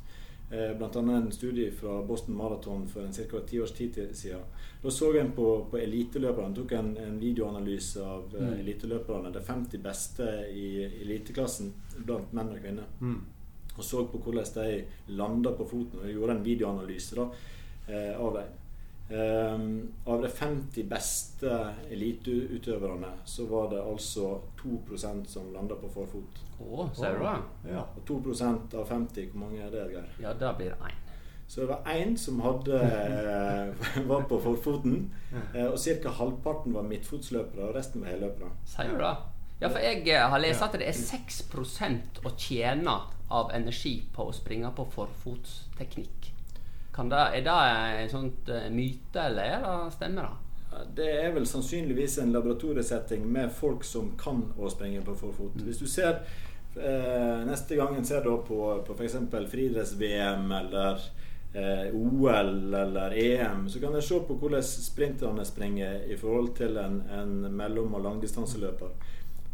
Eh, 0.49 0.77
Bl.a. 0.77 0.99
en 0.99 1.31
studie 1.31 1.71
fra 1.71 2.03
Boston 2.03 2.35
Marathon 2.35 2.87
for 2.87 3.01
en 3.01 3.13
ca. 3.13 3.39
ti 3.47 3.59
års 3.59 3.71
tid 3.71 4.09
siden. 4.13 4.41
Da 4.81 4.91
så 4.91 5.17
en 5.17 5.31
på, 5.31 5.67
på 5.71 5.77
eliteløperne. 5.77 6.55
tok 6.55 6.71
en, 6.71 6.97
en 6.97 7.19
videoanalyse 7.19 8.03
av 8.03 8.35
eh, 8.35 8.47
mm. 8.47 8.59
eliteløperne. 8.59 9.31
De 9.33 9.41
50 9.41 9.81
beste 9.81 10.27
i 10.53 10.67
eliteklassen 11.01 11.73
blant 11.97 12.33
menn 12.33 12.53
og 12.53 12.61
kvinner. 12.61 12.91
Mm. 13.01 13.23
Og 13.75 13.83
så 13.83 14.05
på 14.07 14.21
hvordan 14.21 14.53
de 14.55 15.15
landa 15.17 15.51
på 15.57 15.65
foten. 15.65 16.03
Og 16.03 16.13
gjorde 16.13 16.37
en 16.37 16.45
videoanalyse 16.45 17.17
da, 17.17 17.25
eh, 17.25 17.54
av 17.87 18.37
dem. 18.39 18.53
Um, 19.09 19.93
av 20.05 20.21
de 20.21 20.29
50 20.33 20.87
beste 20.89 21.51
eliteutøverne 21.93 23.11
så 23.29 23.45
var 23.45 23.67
det 23.69 23.83
altså 23.83 24.39
2% 24.63 25.27
som 25.29 25.51
landa 25.53 25.77
på 25.77 25.91
forfot. 25.93 26.39
Oh, 26.59 26.87
ser 26.93 27.19
du 27.19 27.21
det? 27.21 27.35
Ja. 27.75 27.83
Og 27.85 28.01
2% 28.09 28.73
av 28.73 28.87
50, 28.89 29.29
hvor 29.29 29.43
mange 29.43 29.61
er 29.61 29.69
det, 29.69 29.83
Geir? 29.93 30.09
Ja, 30.23 30.33
da 30.33 30.55
blir 30.57 30.73
det 30.73 30.89
én. 30.89 30.97
Så 31.47 31.61
det 31.61 31.67
var 31.67 31.85
én 31.93 32.17
som 32.17 32.39
hadde, 32.41 32.81
eh, 32.81 34.01
var 34.09 34.25
på 34.25 34.39
forfoten, 34.41 35.13
eh, 35.53 35.65
og 35.65 35.77
ca. 35.79 36.09
halvparten 36.09 36.73
var 36.73 36.89
midtfotsløpere, 36.89 37.67
og 37.69 37.75
resten 37.75 38.01
var 38.01 38.15
helløpere. 38.15 38.49
Sier 38.65 38.89
du 38.89 39.03
det? 39.03 39.15
Ja, 39.61 39.67
for 39.69 39.79
jeg 39.79 40.07
eh, 40.07 40.29
har 40.29 40.41
lest 40.41 40.65
at 40.65 40.73
det 40.73 40.89
er 40.89 40.97
6% 40.97 42.25
å 42.25 42.33
tjene 42.37 42.97
av 43.29 43.53
energi 43.53 43.99
på 44.13 44.31
å 44.31 44.33
springe 44.33 44.73
på 44.73 44.87
forfotsteknikk. 44.97 46.31
Det, 46.95 47.21
er 47.35 47.43
det 47.43 47.59
en 48.05 48.11
sånn 48.11 48.31
myte, 48.71 49.27
eller 49.27 49.57
er 49.57 49.63
det 49.65 49.95
stemmer 49.97 50.29
det? 50.29 50.41
Det 50.95 51.07
er 51.21 51.31
vel 51.35 51.45
sannsynligvis 51.47 52.17
en 52.19 52.33
laboratoriesetting 52.35 53.25
med 53.31 53.51
folk 53.51 53.83
som 53.87 54.11
kan 54.19 54.41
å 54.59 54.69
springe 54.71 55.03
på 55.05 55.15
forfot. 55.15 55.55
Mm. 55.55 55.67
Hvis 55.67 55.79
du 55.79 55.87
ser 55.87 56.17
eh, 56.75 57.43
Neste 57.47 57.77
gang 57.79 57.95
en 57.95 58.07
ser 58.07 58.25
da 58.25 58.35
på, 58.47 58.59
på 58.87 58.97
f.eks. 58.97 59.15
friidretts-VM 59.51 60.51
eller 60.59 61.05
eh, 61.55 61.95
OL 61.95 62.73
eller 62.75 63.15
EM, 63.19 63.69
så 63.69 63.79
kan 63.79 63.95
en 63.95 64.03
se 64.03 64.19
på 64.27 64.39
hvordan 64.39 64.63
sprinterne 64.63 65.45
springer 65.47 66.03
i 66.11 66.17
forhold 66.19 66.55
til 66.59 66.77
en, 66.81 67.01
en 67.11 67.37
mellom- 67.55 67.95
og 67.95 68.03
langdistanseløper. 68.09 68.91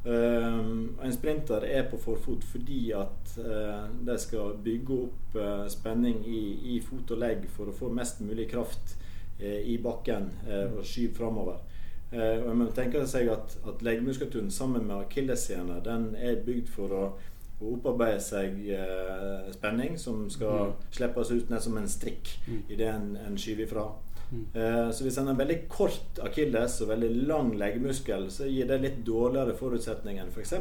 Uh, 0.06 0.88
en 1.06 1.14
sprinter 1.14 1.62
er 1.62 1.84
på 1.86 1.98
forfot 2.02 2.42
fordi 2.50 2.88
at 2.98 3.34
uh, 3.38 3.84
de 4.02 4.16
skal 4.18 4.56
bygge 4.66 4.96
opp 4.98 5.36
uh, 5.38 5.68
spenning 5.70 6.24
i, 6.26 6.40
i, 6.74 6.80
fot 6.82 7.14
og 7.14 7.22
legg 7.22 7.44
for 7.54 7.70
å 7.70 7.76
få 7.76 7.92
mest 7.94 8.24
mulig 8.26 8.48
kraft 8.50 8.98
i 9.42 9.74
bakken 9.82 10.28
og 10.78 10.84
skyve 10.86 11.16
framover. 11.18 11.56
og 12.14 12.52
man 12.54 12.68
tenker 12.78 13.08
seg 13.10 13.26
at, 13.34 13.56
at 13.66 13.80
leggmuskulaturen 13.82 14.52
sammen 14.54 14.84
med 14.86 15.08
akilleshæla 15.08 15.80
er 16.22 16.44
bygd 16.46 16.70
for 16.70 16.94
å, 16.94 17.00
å 17.58 17.72
opparbeide 17.72 18.20
seg 18.22 18.60
spenning 19.56 19.98
som 19.98 20.28
skal 20.30 20.70
mm. 20.70 20.76
slippes 20.94 21.32
ut 21.32 21.50
ned 21.50 21.66
som 21.66 21.80
en 21.82 21.90
strikk 21.90 22.30
mm. 22.46 22.62
idet 22.70 22.92
en, 22.92 23.10
en 23.18 23.40
skyver 23.42 23.66
ifra. 23.66 23.88
Mm. 24.32 24.46
så 24.96 25.04
hvis 25.04 25.18
en 25.20 25.28
har 25.28 25.36
veldig 25.36 25.58
kort 25.68 26.20
akilles 26.24 26.78
og 26.84 26.88
veldig 26.94 27.10
lang 27.28 27.50
leggmuskel, 27.60 28.30
så 28.32 28.46
gir 28.48 28.70
det 28.70 28.78
litt 28.80 29.02
dårligere 29.04 29.58
forutsetninger 29.60 30.24
enn 30.24 30.32
f.eks. 30.32 30.54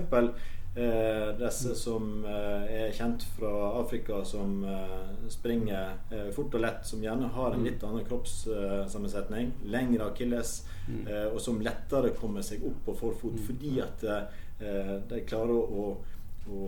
Eh, 0.75 1.39
disse 1.39 1.75
som 1.75 2.25
eh, 2.25 2.69
er 2.85 2.93
kjent 2.95 3.25
fra 3.35 3.51
Afrika, 3.81 4.21
som 4.25 4.61
eh, 4.63 5.25
springer 5.29 5.97
eh, 6.15 6.29
fort 6.35 6.55
og 6.55 6.63
lett, 6.63 6.85
som 6.87 7.03
gjerne 7.03 7.27
har 7.35 7.57
en 7.57 7.59
mm. 7.59 7.67
litt 7.67 7.83
annen 7.87 8.07
kroppssammensetning, 8.07 9.51
lengre 9.67 10.07
akilles, 10.13 10.61
mm. 10.87 11.01
eh, 11.09 11.27
og 11.33 11.41
som 11.43 11.59
lettere 11.65 12.13
kommer 12.21 12.47
seg 12.47 12.63
opp 12.69 12.85
på 12.87 12.95
forfot 13.03 13.41
mm. 13.41 13.43
fordi 13.49 13.75
at 13.83 14.07
eh, 14.07 14.95
de 15.11 15.21
klarer 15.27 15.59
å, 15.59 15.91
å, 15.91 15.91
å. 16.55 16.63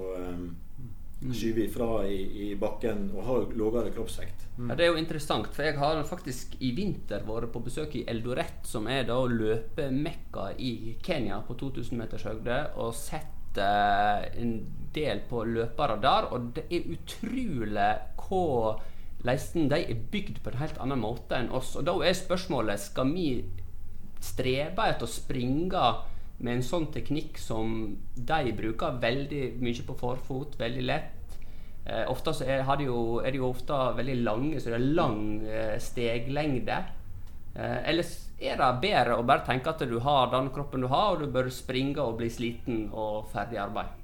Skyve 1.30 1.66
ifra 1.68 2.02
i, 2.08 2.18
i, 2.44 2.46
bakken 2.58 3.04
og 3.14 3.26
har 3.28 3.52
lavere 3.58 3.92
kroppsvekt. 3.94 4.46
Mm. 4.56 4.70
Ja, 4.70 4.76
det 4.76 4.84
er 4.84 4.90
jo 4.90 5.00
interessant, 5.00 5.50
for 5.54 5.66
jeg 5.66 5.78
har 5.78 6.02
faktisk 6.08 6.56
i 6.60 6.72
vinter 6.76 7.22
vært 7.28 7.52
på 7.54 7.62
besøk 7.64 7.94
i 8.00 8.04
Eldoret, 8.10 8.64
som 8.68 8.88
er 8.90 9.06
da 9.08 9.20
løpemekka 9.30 10.50
i 10.58 10.96
Kenya 11.04 11.40
på 11.46 11.56
2000 11.60 12.00
meters 12.00 12.26
høyde, 12.26 12.58
og 12.82 12.94
sett 12.98 13.60
eh, 13.62 14.26
en 14.42 14.56
del 14.94 15.22
på 15.30 15.44
løpere 15.48 16.00
der, 16.02 16.32
og 16.34 16.52
det 16.58 16.66
er 16.70 16.90
utrolig 16.96 17.92
hva 18.26 18.80
Leisten 19.22 19.68
de 19.70 19.78
er 19.86 19.98
bygd 20.10 20.40
på 20.42 20.50
en 20.50 20.58
helt 20.58 20.78
annen 20.82 20.98
måte 20.98 21.36
enn 21.38 21.52
oss. 21.54 21.76
Og 21.78 21.86
Da 21.86 21.94
er 22.02 22.16
spørsmålet 22.18 22.80
skal 22.82 23.12
vi 23.14 23.26
strebe 24.22 24.86
etter 24.90 25.06
å 25.06 25.10
springe 25.10 25.82
med 26.38 26.56
en 26.56 26.64
sånn 26.66 26.88
teknikk 26.94 27.38
som 27.38 27.96
de 28.16 28.54
bruker 28.56 28.98
veldig 29.02 29.42
mye 29.62 29.84
på 29.86 29.98
forfot, 29.98 30.56
veldig 30.60 30.86
lett. 30.86 31.38
Eh, 31.84 32.04
ofte 32.10 32.34
så 32.34 32.46
er, 32.46 32.64
de 32.78 32.86
jo, 32.86 33.20
er, 33.20 33.32
de 33.34 33.40
jo, 33.40 33.50
ofte 33.50 33.78
veldig 33.98 34.18
lange, 34.22 34.60
så 34.60 34.70
det 34.70 34.78
er 34.78 34.90
lang 34.98 35.22
eh, 35.46 35.78
steglengde. 35.82 36.78
Eh, 37.54 37.78
eller 37.90 38.12
er 38.42 38.58
det 38.58 38.68
bedre 38.82 39.18
å 39.18 39.26
bare 39.26 39.44
tenke 39.46 39.72
at 39.72 39.82
du 39.88 39.98
har 40.02 40.30
den 40.32 40.50
kroppen 40.54 40.84
du 40.84 40.88
har, 40.90 41.14
og 41.14 41.22
du 41.22 41.32
bør 41.32 41.50
springe 41.52 42.02
og 42.02 42.20
bli 42.20 42.30
sliten 42.30 42.86
og 42.90 43.28
ferdig 43.32 43.60
arbeid? 43.62 43.98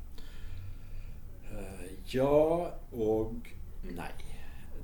Uh, 1.49 1.87
ja 2.13 2.29
og 2.29 3.49
nei. 3.89 4.11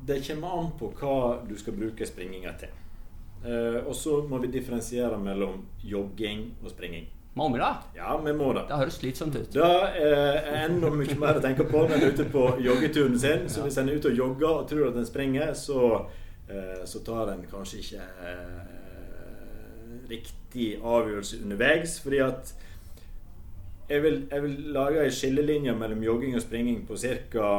Det 0.05 0.21
kommer 0.27 0.57
an 0.59 0.73
på 0.79 0.91
hva 0.99 1.43
du 1.47 1.55
skal 1.61 1.77
bruke 1.77 2.07
springinga 2.09 2.55
til. 2.61 2.73
Uh, 3.45 3.85
og 3.85 3.95
så 3.97 4.23
må 4.29 4.41
vi 4.41 4.53
differensiere 4.53 5.19
mellom 5.21 5.65
jogging 5.85 6.49
og 6.63 6.73
springing. 6.73 7.07
Må 7.35 7.49
vi 7.53 7.59
det? 7.59 7.75
Ja, 7.97 8.21
vi 8.25 8.33
må 8.33 8.53
det. 8.53 8.63
Det 8.69 8.77
høres 8.79 8.97
slitsomt 9.01 9.35
ut. 9.35 9.49
Da 9.57 9.71
eh, 9.91 10.37
er 10.39 10.69
enda 10.69 10.91
mye 10.95 11.17
mer 11.19 11.41
å 11.41 11.43
tenke 11.43 11.65
på 11.67 11.81
når 11.83 11.97
en 11.97 12.05
er 12.07 12.13
ute 12.15 12.27
på 12.31 12.43
joggeturen 12.63 13.17
sin. 13.19 13.49
Så 13.51 13.65
hvis 13.65 13.79
en 13.83 13.89
er 13.91 13.99
ute 13.99 14.13
og 14.13 14.21
jogger 14.21 14.51
og 14.53 14.69
tror 14.71 14.93
at 14.93 15.01
en 15.01 15.09
springer, 15.09 15.51
så, 15.59 16.05
eh, 16.47 16.85
så 16.87 17.03
tar 17.03 17.33
en 17.33 17.43
kanskje 17.51 17.81
ikke 17.81 18.05
eh, 18.31 18.61
riktig 20.13 20.69
avgjørelse 20.79 21.41
underveis. 21.43 21.97
Fordi 22.05 22.21
at 22.23 22.53
jeg 23.89 24.05
vil, 24.07 24.21
jeg 24.31 24.45
vil 24.47 24.55
lage 24.77 25.03
ei 25.03 25.17
skillelinje 25.17 25.75
mellom 25.81 26.07
jogging 26.07 26.39
og 26.39 26.45
springing 26.45 26.87
på 26.87 27.01
ca. 27.03 27.51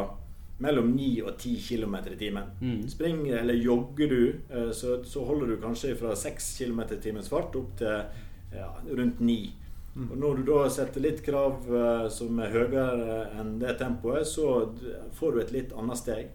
mellom 0.64 0.88
9 0.96 1.10
og 1.28 1.34
10 1.36 1.58
km 1.68 2.00
i 2.14 2.16
timen. 2.16 2.48
Mm. 2.62 2.88
Springer 2.90 3.42
eller 3.42 3.60
jogger 3.60 4.08
du, 4.08 4.72
så, 4.72 5.02
så 5.04 5.26
holder 5.28 5.52
du 5.52 5.60
kanskje 5.60 5.98
fra 6.00 6.16
6 6.16 6.48
km 6.64 6.80
i 6.96 7.02
timens 7.04 7.28
fart 7.30 7.60
opp 7.60 7.76
til 7.84 8.08
ja, 8.56 8.72
rundt 8.88 9.20
9 9.20 9.65
og 9.96 10.18
Når 10.20 10.40
du 10.40 10.48
da 10.50 10.64
setter 10.70 11.04
litt 11.04 11.22
krav 11.24 11.70
eh, 11.72 12.08
som 12.12 12.40
er 12.44 12.52
høyere 12.52 13.20
enn 13.40 13.56
det 13.62 13.78
tempoet, 13.80 14.28
så 14.28 14.74
får 15.16 15.32
du 15.32 15.44
et 15.44 15.56
litt 15.56 15.78
annet 15.78 16.02
steg. 16.02 16.34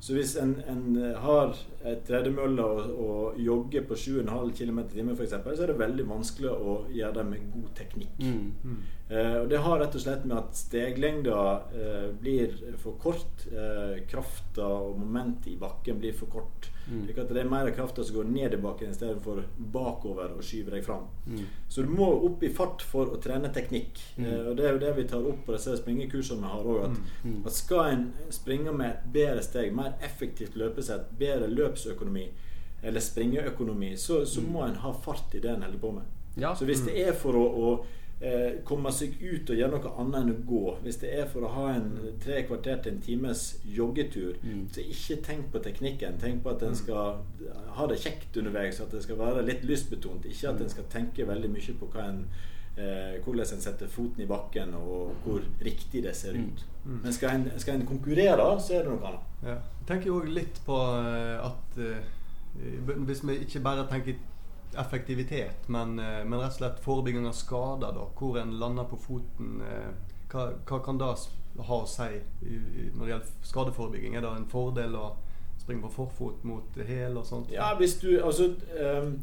Så 0.00 0.14
hvis 0.16 0.30
en, 0.40 0.54
en 0.64 0.96
har 1.20 1.50
et 1.84 2.00
tredemølle 2.08 2.64
og, 2.64 2.86
og 3.04 3.40
jogger 3.42 3.84
på 3.84 3.98
7,5 4.00 4.54
km 4.56 4.78
i 4.80 4.86
timen 4.94 5.12
f.eks., 5.12 5.34
så 5.44 5.64
er 5.64 5.72
det 5.72 5.76
veldig 5.82 6.06
vanskelig 6.08 6.54
å 6.54 6.76
gjøre 6.88 7.18
det 7.18 7.24
med 7.28 7.50
god 7.52 7.68
teknikk. 7.76 8.22
Mm. 8.24 8.78
Eh, 9.08 9.36
og 9.42 9.50
Det 9.52 9.60
har 9.66 9.82
rett 9.82 9.98
og 9.98 10.04
slett 10.04 10.24
med 10.24 10.38
at 10.38 10.56
steglengda 10.56 11.42
eh, 11.76 12.08
blir 12.22 12.56
for 12.80 12.96
kort. 13.02 13.44
Eh, 13.52 14.00
krafta 14.08 14.66
og 14.88 14.98
momentet 15.02 15.52
i 15.52 15.60
bakken 15.60 16.00
blir 16.00 16.16
for 16.16 16.32
kort. 16.32 16.70
Mm. 16.88 17.06
Det 17.28 17.40
er 17.40 17.48
mer 17.50 17.70
krafta 17.76 18.04
som 18.04 18.16
går 18.16 18.24
ned 18.32 18.54
i 18.54 18.60
bakken 18.62 18.90
istedenfor 18.90 19.42
bakover 19.74 20.32
og 20.36 20.42
skyver 20.42 20.70
deg 20.78 20.84
fram. 20.86 21.04
Mm. 21.26 21.42
Så 21.68 21.82
du 21.84 21.88
må 21.92 22.08
opp 22.26 22.42
i 22.42 22.48
fart 22.54 22.82
for 22.82 23.12
å 23.12 23.20
trene 23.22 23.50
teknikk. 23.52 24.00
Mm. 24.16 24.24
Eh, 24.24 24.46
og 24.50 24.56
Det 24.56 24.64
er 24.64 24.72
jo 24.72 24.78
det 24.78 24.96
vi 24.96 25.04
tar 25.08 25.26
opp 25.28 25.44
på 25.46 25.52
disse 25.52 25.76
springekursene 25.76 26.40
vi 26.40 26.52
har 26.54 26.64
òg. 26.64 26.84
At, 26.90 26.98
Mm. 27.24 27.42
at 27.46 27.52
skal 27.52 27.84
en 27.92 28.12
springe 28.30 28.72
med 28.72 28.90
et 28.90 29.12
bedre 29.12 29.42
steg, 29.42 29.74
mer 29.74 29.94
effektivt 30.02 30.56
løpesett, 30.56 31.10
bedre 31.18 31.48
løpsøkonomi 31.48 32.28
eller 32.82 33.00
springeøkonomi, 33.00 33.96
så, 33.96 34.24
så 34.26 34.40
må 34.40 34.62
en 34.64 34.76
ha 34.76 34.92
fart 34.92 35.34
i 35.34 35.40
det 35.40 35.50
en 35.50 35.62
holder 35.62 35.78
på 35.78 35.92
med. 35.92 36.04
Ja. 36.36 36.54
Så 36.54 36.64
hvis 36.64 36.84
det 36.86 36.94
er 37.08 37.12
for 37.12 37.34
å, 37.34 37.44
å 37.44 37.84
eh, 38.20 38.58
komme 38.66 38.90
seg 38.92 39.14
ut 39.22 39.50
og 39.50 39.56
gjøre 39.56 39.78
noe 39.78 39.92
annet 40.02 40.20
enn 40.20 40.32
å 40.32 40.38
gå, 40.48 40.62
hvis 40.82 40.96
det 41.02 41.12
er 41.20 41.26
for 41.30 41.46
å 41.46 41.52
ha 41.54 41.68
en 41.76 41.90
tre 42.22 42.40
kvarter 42.48 42.80
til 42.82 42.92
en 42.96 43.00
times 43.04 43.44
joggetur, 43.64 44.36
Mm. 44.42 44.64
så 44.72 44.80
ikke 44.82 45.22
tenk 45.22 45.52
på 45.52 45.62
teknikken. 45.62 46.18
Tenk 46.18 46.42
på 46.42 46.50
at 46.50 46.62
en 46.62 46.74
skal 46.74 47.18
ha 47.76 47.86
det 47.86 47.98
kjekt 48.02 48.36
underveis, 48.36 48.80
at 48.80 48.90
det 48.90 49.02
skal 49.02 49.16
være 49.18 49.44
litt 49.46 49.62
lystbetont. 49.64 50.24
Ikke 50.26 50.48
at 50.50 50.60
en 50.60 50.68
skal 50.68 50.84
tenke 50.90 51.26
veldig 51.28 51.50
mye 51.50 51.74
på 51.78 51.86
hva 51.92 52.08
en 52.08 52.24
eh, 52.78 53.18
hvordan 53.24 53.54
en 53.54 53.60
setter 53.60 53.86
foten 53.90 54.22
i 54.22 54.26
bakken, 54.26 54.74
og 54.74 55.14
hvor 55.24 55.40
riktig 55.62 56.02
det 56.02 56.16
ser 56.16 56.34
ut. 56.38 56.64
Men 56.84 57.12
skal 57.12 57.30
en, 57.34 57.50
skal 57.58 57.74
en 57.74 57.86
konkurrere, 57.86 58.60
så 58.60 58.74
er 58.78 58.82
det 58.84 58.92
noe 58.92 59.06
annet. 59.08 59.20
Ja. 59.42 59.54
Jeg 59.80 59.86
tenker 59.86 60.06
jo 60.06 60.20
litt 60.22 60.60
på 60.66 60.76
eh, 60.98 61.46
at 61.46 61.78
eh, 61.78 62.94
hvis 63.06 63.22
vi 63.26 63.38
ikke 63.44 63.60
bare 63.62 63.86
tenker 63.90 64.14
effektivitet, 64.76 65.68
men, 65.68 65.98
eh, 65.98 66.24
men 66.24 66.40
rett 66.40 66.52
og 66.52 66.58
slett 66.58 66.84
forebygging 66.84 67.26
av 67.26 67.36
skader, 67.36 67.94
da, 67.96 68.06
hvor 68.18 68.38
en 68.38 68.58
lander 68.58 68.84
på 68.84 68.96
foten, 68.96 69.62
eh, 69.62 69.90
hva, 70.32 70.50
hva 70.68 70.82
kan 70.84 70.98
det 70.98 71.14
ha 71.68 71.80
å 71.82 71.88
si 71.88 72.10
når 72.94 73.00
det 73.04 73.10
gjelder 73.12 73.32
skadeforebygging? 73.42 74.14
Er 74.14 74.26
det 74.26 74.34
en 74.36 74.50
fordel 74.50 74.94
å 74.96 75.08
springe 75.58 75.82
på 75.86 75.94
forfot 76.02 76.44
mot 76.44 76.76
hæl 76.86 77.16
og 77.16 77.26
sånt? 77.26 77.50
Ja, 77.52 77.74
hvis 77.78 77.98
du 78.00 78.10
Altså 78.22 78.52
um, 78.78 79.18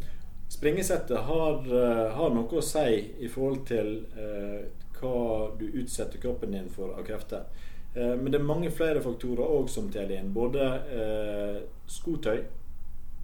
Springesettet 0.48 1.18
har, 1.18 1.54
eh, 1.74 2.12
har 2.14 2.30
noe 2.30 2.60
å 2.60 2.62
si 2.62 3.00
i 3.18 3.28
forhold 3.28 3.64
til 3.66 3.88
eh, 4.14 4.68
hva 5.00 5.22
du 5.58 5.66
utsetter 5.82 6.22
kroppen 6.22 6.54
din 6.54 6.70
for 6.70 6.94
av 6.94 7.02
krefter. 7.08 7.48
Men 7.96 8.28
det 8.28 8.42
er 8.42 8.44
mange 8.44 8.70
flere 8.76 9.00
faktorer 9.00 9.42
òg 9.56 9.70
som 9.72 9.88
teller 9.88 10.20
inn. 10.20 10.34
Både 10.36 10.66
eh, 10.92 11.58
skotøy, 11.88 12.42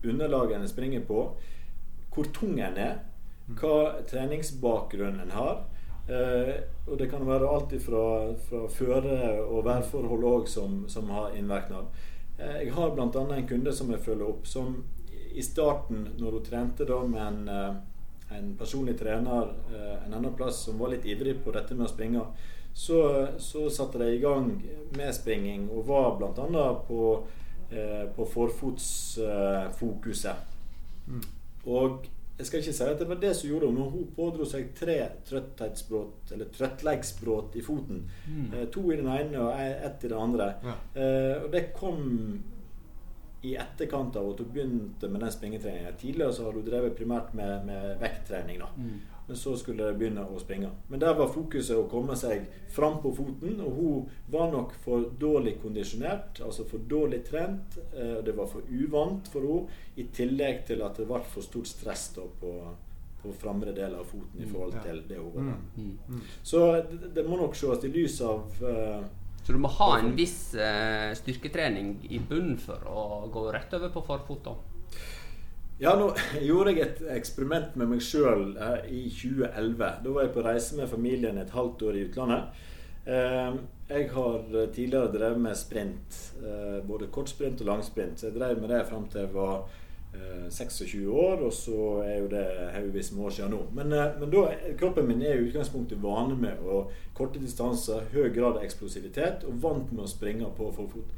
underlagene 0.07 0.67
springer 0.67 1.03
på, 1.07 1.25
hvor 2.13 2.25
tung 2.35 2.59
en 2.59 2.77
er, 2.77 2.95
hva 3.59 4.01
treningsbakgrunn 4.07 5.19
en 5.23 5.31
har. 5.35 5.57
Eh, 6.11 6.55
og 6.87 6.97
det 6.99 7.09
kan 7.11 7.27
være 7.27 7.47
alt 7.47 7.73
fra, 7.83 8.33
fra 8.47 8.61
føre- 8.67 9.45
og 9.45 9.65
værforhold 9.65 10.23
òg 10.23 10.47
som, 10.49 10.89
som 10.89 11.09
har 11.09 11.31
innvirkning. 11.37 11.85
Eh, 12.39 12.57
Jeg 12.65 12.73
har 12.73 12.89
bl.a. 12.95 13.35
en 13.37 13.47
kunde 13.47 13.73
som 13.73 13.91
jeg 13.91 13.99
følger 14.03 14.27
opp, 14.27 14.47
som 14.47 14.83
i 15.31 15.41
starten, 15.41 16.07
når 16.19 16.31
hun 16.31 16.43
trente 16.43 16.85
da 16.85 16.99
med 17.07 17.27
en, 17.27 17.49
eh, 17.49 17.75
en 18.37 18.55
personlig 18.59 18.97
trener 18.99 19.47
eh, 19.71 20.05
en 20.05 20.13
annen 20.13 20.33
plass 20.35 20.55
som 20.65 20.79
var 20.79 20.89
litt 20.91 21.05
ivrig 21.05 21.37
på 21.43 21.51
dette 21.55 21.75
med 21.75 21.85
å 21.87 21.93
springe, 21.93 22.21
så, 22.73 23.27
så 23.39 23.69
satte 23.69 23.97
de 23.99 24.05
i 24.15 24.19
gang 24.23 24.63
med 24.95 25.15
springing 25.15 25.69
og 25.71 25.87
var 25.87 26.15
bl.a. 26.19 26.75
på, 26.87 27.23
eh, 27.71 28.05
på 28.15 28.25
forfotsfokuset. 28.35 30.35
Og 31.65 32.05
jeg 32.37 32.45
skal 32.47 32.59
ikke 32.59 32.73
si 32.73 32.83
at 32.83 32.99
det 32.99 33.07
var 33.09 33.19
det 33.21 33.35
som 33.37 33.49
gjorde 33.49 33.67
henne, 33.67 33.79
men 33.79 33.91
hun 33.91 34.07
pådro 34.15 34.45
seg 34.49 34.71
tre 34.75 34.95
trøtthetsbrudd, 35.29 36.31
eller 36.33 36.45
trøttleggsbrudd 36.57 37.55
i 37.55 37.61
foten. 37.61 37.99
Eh, 38.53 38.63
to 38.73 38.87
i 38.91 38.95
den 38.97 39.07
ene 39.13 39.37
og 39.43 39.51
e- 39.61 39.85
ett 39.85 40.03
i 40.03 40.09
den 40.09 40.17
andre. 40.17 40.47
Ja. 40.63 40.73
Eh, 41.01 41.43
og 41.43 41.51
det 41.53 41.67
kom 41.77 42.41
i 43.43 43.55
etterkant 43.57 44.15
av 44.15 44.27
at 44.33 44.39
hun 44.43 44.51
begynte 44.53 45.07
med 45.09 45.21
den 45.23 45.31
springetreningen. 45.33 45.95
Tidligere 45.97 46.33
så 46.33 46.43
hadde 46.45 46.59
hun 46.61 46.67
drevet 46.67 46.95
primært 46.97 47.33
med, 47.33 47.65
med 47.65 47.97
vekttrening. 48.01 48.59
da. 48.59 48.67
Men 49.27 49.37
så 49.37 49.53
skulle 49.57 49.85
de 49.87 49.95
begynne 49.97 50.25
å 50.27 50.39
springe. 50.41 50.69
Men 50.91 50.99
der 50.99 51.13
var 51.15 51.29
fokuset 51.31 51.77
å 51.77 51.87
komme 51.89 52.15
seg 52.19 52.43
fram 52.75 52.97
på 53.01 53.13
foten. 53.15 53.61
Og 53.63 53.71
hun 53.77 54.09
var 54.33 54.51
nok 54.51 54.73
for 54.83 55.05
dårlig 55.19 55.55
kondisjonert, 55.63 56.41
altså 56.43 56.65
for 56.67 56.83
dårlig 56.91 57.23
trent. 57.29 57.77
Eh, 57.95 58.17
det 58.25 58.35
var 58.37 58.49
for 58.51 58.61
uvant 58.69 59.27
for 59.31 59.41
henne, 59.47 59.79
i 59.97 60.03
tillegg 60.13 60.65
til 60.67 60.81
at 60.85 60.97
det 61.01 61.07
ble 61.09 61.21
for 61.31 61.41
stort 61.45 61.67
stress 61.71 62.09
da 62.15 62.25
på, 62.41 62.51
på 63.23 63.33
framre 63.41 63.71
del 63.77 63.95
av 63.95 64.05
foten 64.09 64.41
i 64.43 64.49
forhold 64.49 64.77
til 64.85 65.01
det 65.09 65.17
hun 65.17 65.31
var 65.33 65.41
Mm. 65.41 65.65
Mm. 65.77 65.97
med. 66.07 66.21
Så 66.43 66.61
det, 66.91 67.13
det 67.15 67.25
må 67.29 67.37
nok 67.41 67.55
ses 67.57 67.83
i 67.85 67.93
lys 67.93 68.21
av 68.21 68.61
eh, 68.67 69.01
Så 69.43 69.55
du 69.55 69.57
må 69.61 69.71
ha 69.79 69.87
en 69.99 70.11
viss 70.15 70.53
eh, 70.53 71.11
styrketrening 71.17 71.95
i 72.13 72.19
bunnen 72.19 72.59
for 72.61 72.83
å 72.85 73.05
gå 73.33 73.47
rett 73.55 73.73
over 73.73 73.89
på 73.89 74.03
forfot? 74.05 74.51
Ja, 75.81 75.95
nå 75.97 76.11
gjorde 76.49 76.75
jeg 76.75 76.83
et 76.85 77.01
eksperiment 77.17 77.73
med 77.81 77.89
meg 77.95 78.03
sjøl 78.05 78.51
i 78.85 79.07
2011. 79.09 79.81
Da 80.05 80.13
var 80.13 80.27
jeg 80.27 80.35
på 80.35 80.43
reise 80.45 80.77
med 80.77 80.91
familien 80.91 81.41
et 81.41 81.55
halvt 81.57 81.87
år 81.89 81.97
i 81.97 82.05
utlandet. 82.09 82.65
Eh, 83.09 83.55
Jeg 83.91 84.11
har 84.13 84.43
tidligere 84.71 85.09
drevet 85.11 85.41
med 85.41 85.57
sprint. 85.57 86.19
eh, 86.45 86.77
Både 86.87 87.09
kortsprint 87.11 87.59
og 87.65 87.67
langsprint. 87.73 88.19
Så 88.21 88.29
jeg 88.29 88.37
drev 88.37 88.61
med 88.61 88.69
det 88.69 88.85
fram 88.87 89.07
til 89.09 89.25
jeg 89.25 89.33
var 89.33 89.65
eh, 89.65 89.80
26 90.51 91.07
år, 91.07 91.41
og 91.47 91.53
så 91.53 92.03
er 92.03 92.17
jo 92.19 92.27
det 92.27 92.45
haugevis 92.75 93.11
med 93.15 93.25
år 93.25 93.29
siden 93.37 93.51
nå. 93.55 93.61
Men, 93.73 93.93
eh, 93.93 94.17
men 94.19 94.29
da, 94.33 94.47
kroppen 94.79 95.07
min 95.07 95.21
er 95.21 95.37
i 95.39 95.45
utgangspunktet 95.49 96.01
vane 96.03 96.35
med 96.35 96.59
å 96.67 96.85
korte 97.17 97.39
distanser, 97.39 98.01
høy 98.13 98.29
grad 98.35 98.57
av 98.57 98.63
eksplosivitet, 98.65 99.45
og 99.47 99.61
vant 99.63 99.91
med 99.91 100.03
å 100.03 100.09
springe 100.11 100.49
på 100.57 100.71
forfot. 100.75 101.13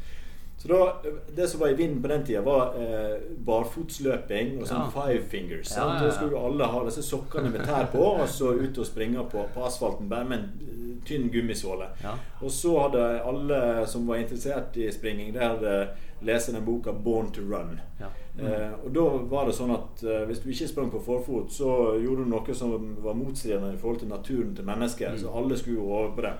Så 0.58 0.68
da, 0.70 0.94
Det 1.36 1.48
som 1.50 1.60
var 1.60 1.70
i 1.74 1.74
vinden 1.74 2.02
på 2.02 2.08
den 2.08 2.24
tida, 2.24 2.42
var 2.42 2.76
eh, 2.80 3.18
barfotsløping 3.46 4.60
og 4.62 4.68
sånn 4.68 4.86
Ja. 4.86 4.90
five 4.94 5.24
fingers. 5.30 5.74
Ja, 5.76 5.88
ja. 5.96 6.04
Da 6.06 6.12
skulle 6.12 6.38
alle 6.40 6.64
ha 6.66 6.84
disse 6.86 7.02
sokkene 7.04 7.50
med 7.52 7.66
tær 7.66 7.90
på, 7.92 8.00
og 8.22 8.28
så 8.30 8.54
ut 8.54 8.78
og 8.78 8.86
springe 8.86 9.24
på, 9.30 9.46
på 9.54 9.66
asfalten 9.66 10.08
bare 10.10 10.26
med 10.30 10.40
en 10.40 10.52
eh, 10.62 11.08
tynn 11.08 11.30
gummisåle. 11.34 11.90
Ja. 12.04 12.14
Og 12.42 12.52
så 12.52 12.78
hadde 12.80 13.24
alle 13.26 13.88
som 13.88 14.08
var 14.08 14.16
interessert 14.22 14.78
i 14.78 14.92
springing, 14.92 15.34
det 15.34 15.42
hadde 15.42 15.90
lest 16.26 16.52
den 16.52 16.66
boka 16.66 16.92
'Born 16.92 17.32
to 17.32 17.42
Run'. 17.42 17.80
Ja. 18.00 18.10
Eh, 18.40 18.74
og 18.86 18.94
da 18.94 19.02
var 19.30 19.46
det 19.46 19.54
sånn 19.54 19.74
at 19.76 20.04
eh, 20.04 20.24
hvis 20.26 20.40
du 20.42 20.50
ikke 20.50 20.68
sprang 20.68 20.92
på 20.92 21.02
forfot, 21.06 21.52
så 21.54 22.00
gjorde 22.02 22.24
du 22.24 22.32
noe 22.32 22.56
som 22.58 22.96
var 23.04 23.14
motstridende 23.14 23.74
i 23.74 23.78
forhold 23.78 24.00
til 24.00 24.10
naturen 24.10 24.56
til 24.56 24.66
mennesker. 24.66 25.18
Så 25.18 25.34
alle 25.38 25.58
skulle 25.58 25.78
jo 25.78 25.92
over 25.92 26.16
på 26.16 26.22
det. 26.26 26.34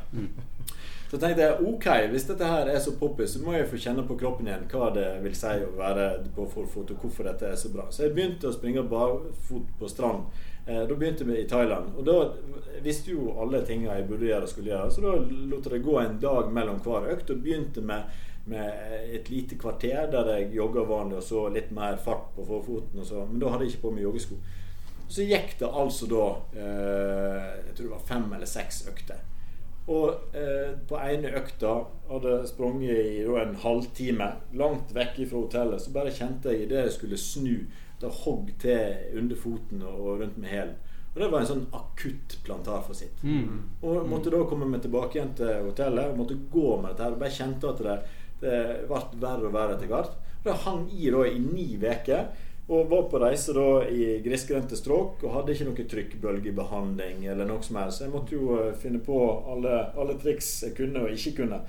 Så 1.14 1.20
tenkte 1.22 1.44
jeg 1.46 1.66
ok, 1.70 1.86
hvis 2.10 2.24
dette 2.26 2.48
her 2.50 2.70
er 2.74 2.80
så 2.82 2.96
poppis, 2.98 3.36
så 3.36 3.44
må 3.46 3.54
jeg 3.54 3.68
få 3.70 3.78
kjenne 3.78 4.02
på 4.10 4.16
kroppen 4.18 4.48
igjen 4.50 4.64
hva 4.72 4.88
det 4.96 5.06
vil 5.22 5.36
si 5.38 5.52
å 5.62 5.68
være 5.78 6.08
på 6.34 6.48
forfot, 6.50 6.90
og 6.90 7.06
hvorfor 7.06 7.30
dette 7.30 7.52
er 7.52 7.60
så 7.62 7.70
bra. 7.70 7.86
Så 7.94 8.08
jeg 8.08 8.16
begynte 8.16 8.50
å 8.50 8.56
springe 8.56 8.82
barfot 8.90 9.76
på 9.78 9.92
strand. 9.92 10.26
Eh, 10.66 10.80
da 10.90 10.96
begynte 10.96 11.28
vi 11.30 11.38
i 11.38 11.46
Thailand. 11.46 11.92
Og 11.98 12.08
da 12.08 12.18
visste 12.82 13.14
jo 13.14 13.36
alle 13.38 13.62
tingene 13.62 14.00
jeg 14.00 14.08
burde 14.10 14.26
gjøre 14.32 14.48
og 14.48 14.54
skulle 14.56 14.74
gjøre. 14.74 14.90
Så 14.96 15.04
da 15.06 15.14
lot 15.52 15.70
jeg 15.70 15.76
det 15.76 15.84
gå 15.86 16.00
en 16.02 16.18
dag 16.24 16.50
mellom 16.56 16.82
hver 16.82 17.10
økt, 17.14 17.30
og 17.30 17.46
begynte 17.46 17.86
med, 17.86 18.10
med 18.46 19.14
et 19.16 19.30
lite 19.32 19.56
kvarter 19.60 20.10
der 20.12 20.30
jeg 20.36 20.54
jogga 20.58 20.84
vanlig, 20.88 21.20
og 21.22 21.24
så 21.24 21.46
litt 21.54 21.72
mer 21.76 21.96
fart 22.02 22.34
på 22.36 22.46
forfoten. 22.48 23.00
Og 23.00 23.08
så, 23.08 23.26
men 23.30 23.40
da 23.40 23.54
hadde 23.54 23.68
jeg 23.68 23.76
ikke 23.76 23.88
på 23.88 23.94
meg 23.96 24.08
joggesko. 24.08 24.40
Så 25.14 25.28
gikk 25.28 25.58
det 25.60 25.70
altså 25.70 26.08
da 26.10 26.24
eh, 26.58 27.48
Jeg 27.68 27.76
tror 27.76 27.86
det 27.86 27.92
var 27.92 28.06
fem 28.08 28.28
eller 28.34 28.50
seks 28.50 28.84
økter. 28.90 29.22
Og 29.92 30.36
eh, 30.36 30.72
på 30.88 31.00
ene 31.00 31.34
økta 31.36 31.74
hadde 32.08 32.38
jeg 32.38 32.52
sprunget 32.54 33.00
i 33.04 33.24
da, 33.28 33.42
en 33.42 33.58
halvtime, 33.60 34.30
langt 34.60 34.94
vekk 34.96 35.20
fra 35.26 35.44
hotellet. 35.44 35.84
Så 35.84 35.96
bare 35.96 36.16
kjente 36.16 36.54
jeg 36.54 36.68
idet 36.68 36.86
jeg 36.86 36.96
skulle 36.98 37.20
snu, 37.20 37.56
det 38.00 38.16
hogg 38.24 38.50
til 38.60 39.20
under 39.20 39.40
foten 39.40 39.84
og 39.88 40.24
rundt 40.24 40.40
med 40.40 40.52
hælen. 40.52 40.80
Og 41.14 41.22
det 41.22 41.30
var 41.30 41.44
en 41.44 41.50
sånn 41.50 41.66
akutt 41.78 42.40
plantar 42.44 42.82
for 42.88 42.98
sitt. 42.98 43.20
Mm. 43.22 43.60
Og 43.86 44.08
måtte 44.10 44.32
da 44.34 44.40
komme 44.50 44.66
meg 44.66 44.82
tilbake 44.82 45.20
igjen 45.20 45.36
til 45.38 45.68
hotellet 45.68 46.10
og 46.10 46.24
måtte 46.24 46.40
gå 46.52 46.72
med 46.82 46.90
dette. 46.90 47.04
her, 47.04 47.14
og 47.14 47.22
Bare 47.22 47.36
kjente 47.36 47.70
at 47.70 47.84
det, 47.86 47.98
det 48.44 48.60
ble 48.90 49.04
verre 49.24 49.50
og 49.50 49.56
verre 49.56 49.78
etter 49.78 49.92
hvert. 49.92 50.18
Det 50.44 50.58
hang 50.66 50.90
i 50.92 51.12
da 51.12 51.24
i 51.28 51.40
ni 51.40 51.70
uker. 51.80 52.26
Og 52.68 52.88
var 52.88 53.10
på 53.12 53.20
reise 53.20 53.52
da 53.56 53.84
i 53.92 54.22
grisgrendte 54.24 54.78
strøk 54.80 55.26
og 55.26 55.34
hadde 55.34 55.52
ikke 55.52 55.66
noe 55.68 55.88
trykkbølgebehandling 55.94 57.26
eller 57.28 57.50
noe 57.50 57.64
som 57.66 57.82
helst. 57.82 58.00
Så 58.00 58.06
jeg 58.06 58.14
måtte 58.14 58.38
jo 58.38 58.54
eh, 58.56 58.70
finne 58.80 59.02
på 59.04 59.18
alle, 59.52 59.82
alle 60.00 60.16
triks 60.22 60.54
jeg 60.64 60.78
kunne 60.78 61.04
og 61.04 61.12
ikke 61.12 61.42
kunne. 61.42 61.60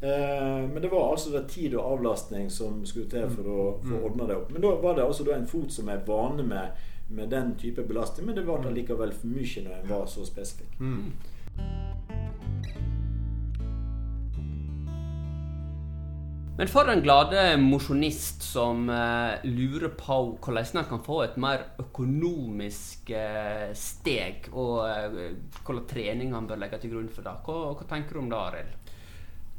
Eh, 0.00 0.62
men 0.70 0.78
det 0.82 0.92
var 0.92 1.10
altså 1.10 1.32
det 1.34 1.48
tid 1.50 1.74
og 1.74 1.96
avlastning 1.96 2.50
som 2.50 2.78
skulle 2.86 3.10
til 3.10 3.26
for 3.32 3.50
å 3.50 3.60
få 3.82 4.02
ordna 4.06 4.30
det 4.30 4.38
opp. 4.38 4.52
Men 4.54 4.62
da 4.62 4.74
var 4.82 4.94
det 4.94 5.06
altså 5.08 5.26
da 5.26 5.34
en 5.34 5.50
fot 5.50 5.72
som 5.74 5.90
er 5.90 6.04
vane 6.06 6.46
med, 6.46 6.86
med 7.08 7.32
den 7.34 7.56
type 7.58 7.82
belastning, 7.82 8.30
men 8.30 8.38
det 8.38 8.46
var 8.46 8.62
allikevel 8.70 9.14
for 9.18 9.34
mye 9.34 9.66
når 9.66 9.80
en 9.80 9.90
var 9.90 10.06
så 10.12 10.26
spesifikk. 10.30 10.78
Men 16.56 16.68
for 16.72 16.88
en 16.88 17.02
glade 17.04 17.56
mosjonist 17.60 18.42
som 18.42 18.88
eh, 18.88 19.44
lurer 19.44 19.90
på 19.92 20.14
hvordan 20.40 20.78
han 20.78 20.86
kan 20.88 21.02
få 21.04 21.18
et 21.26 21.36
mer 21.36 21.66
økonomisk 21.82 23.10
eh, 23.12 23.74
steg, 23.76 24.48
og 24.56 24.78
eh, 24.88 25.18
hvilken 25.52 25.84
trening 25.90 26.32
han 26.32 26.48
bør 26.48 26.62
legge 26.62 26.80
til 26.80 26.94
grunn 26.94 27.12
for 27.12 27.26
det, 27.26 27.34
hva, 27.44 27.74
hva 27.76 27.88
tenker 27.90 28.16
du 28.16 28.22
om 28.22 28.32
det, 28.32 28.40
Arild? 28.40 28.86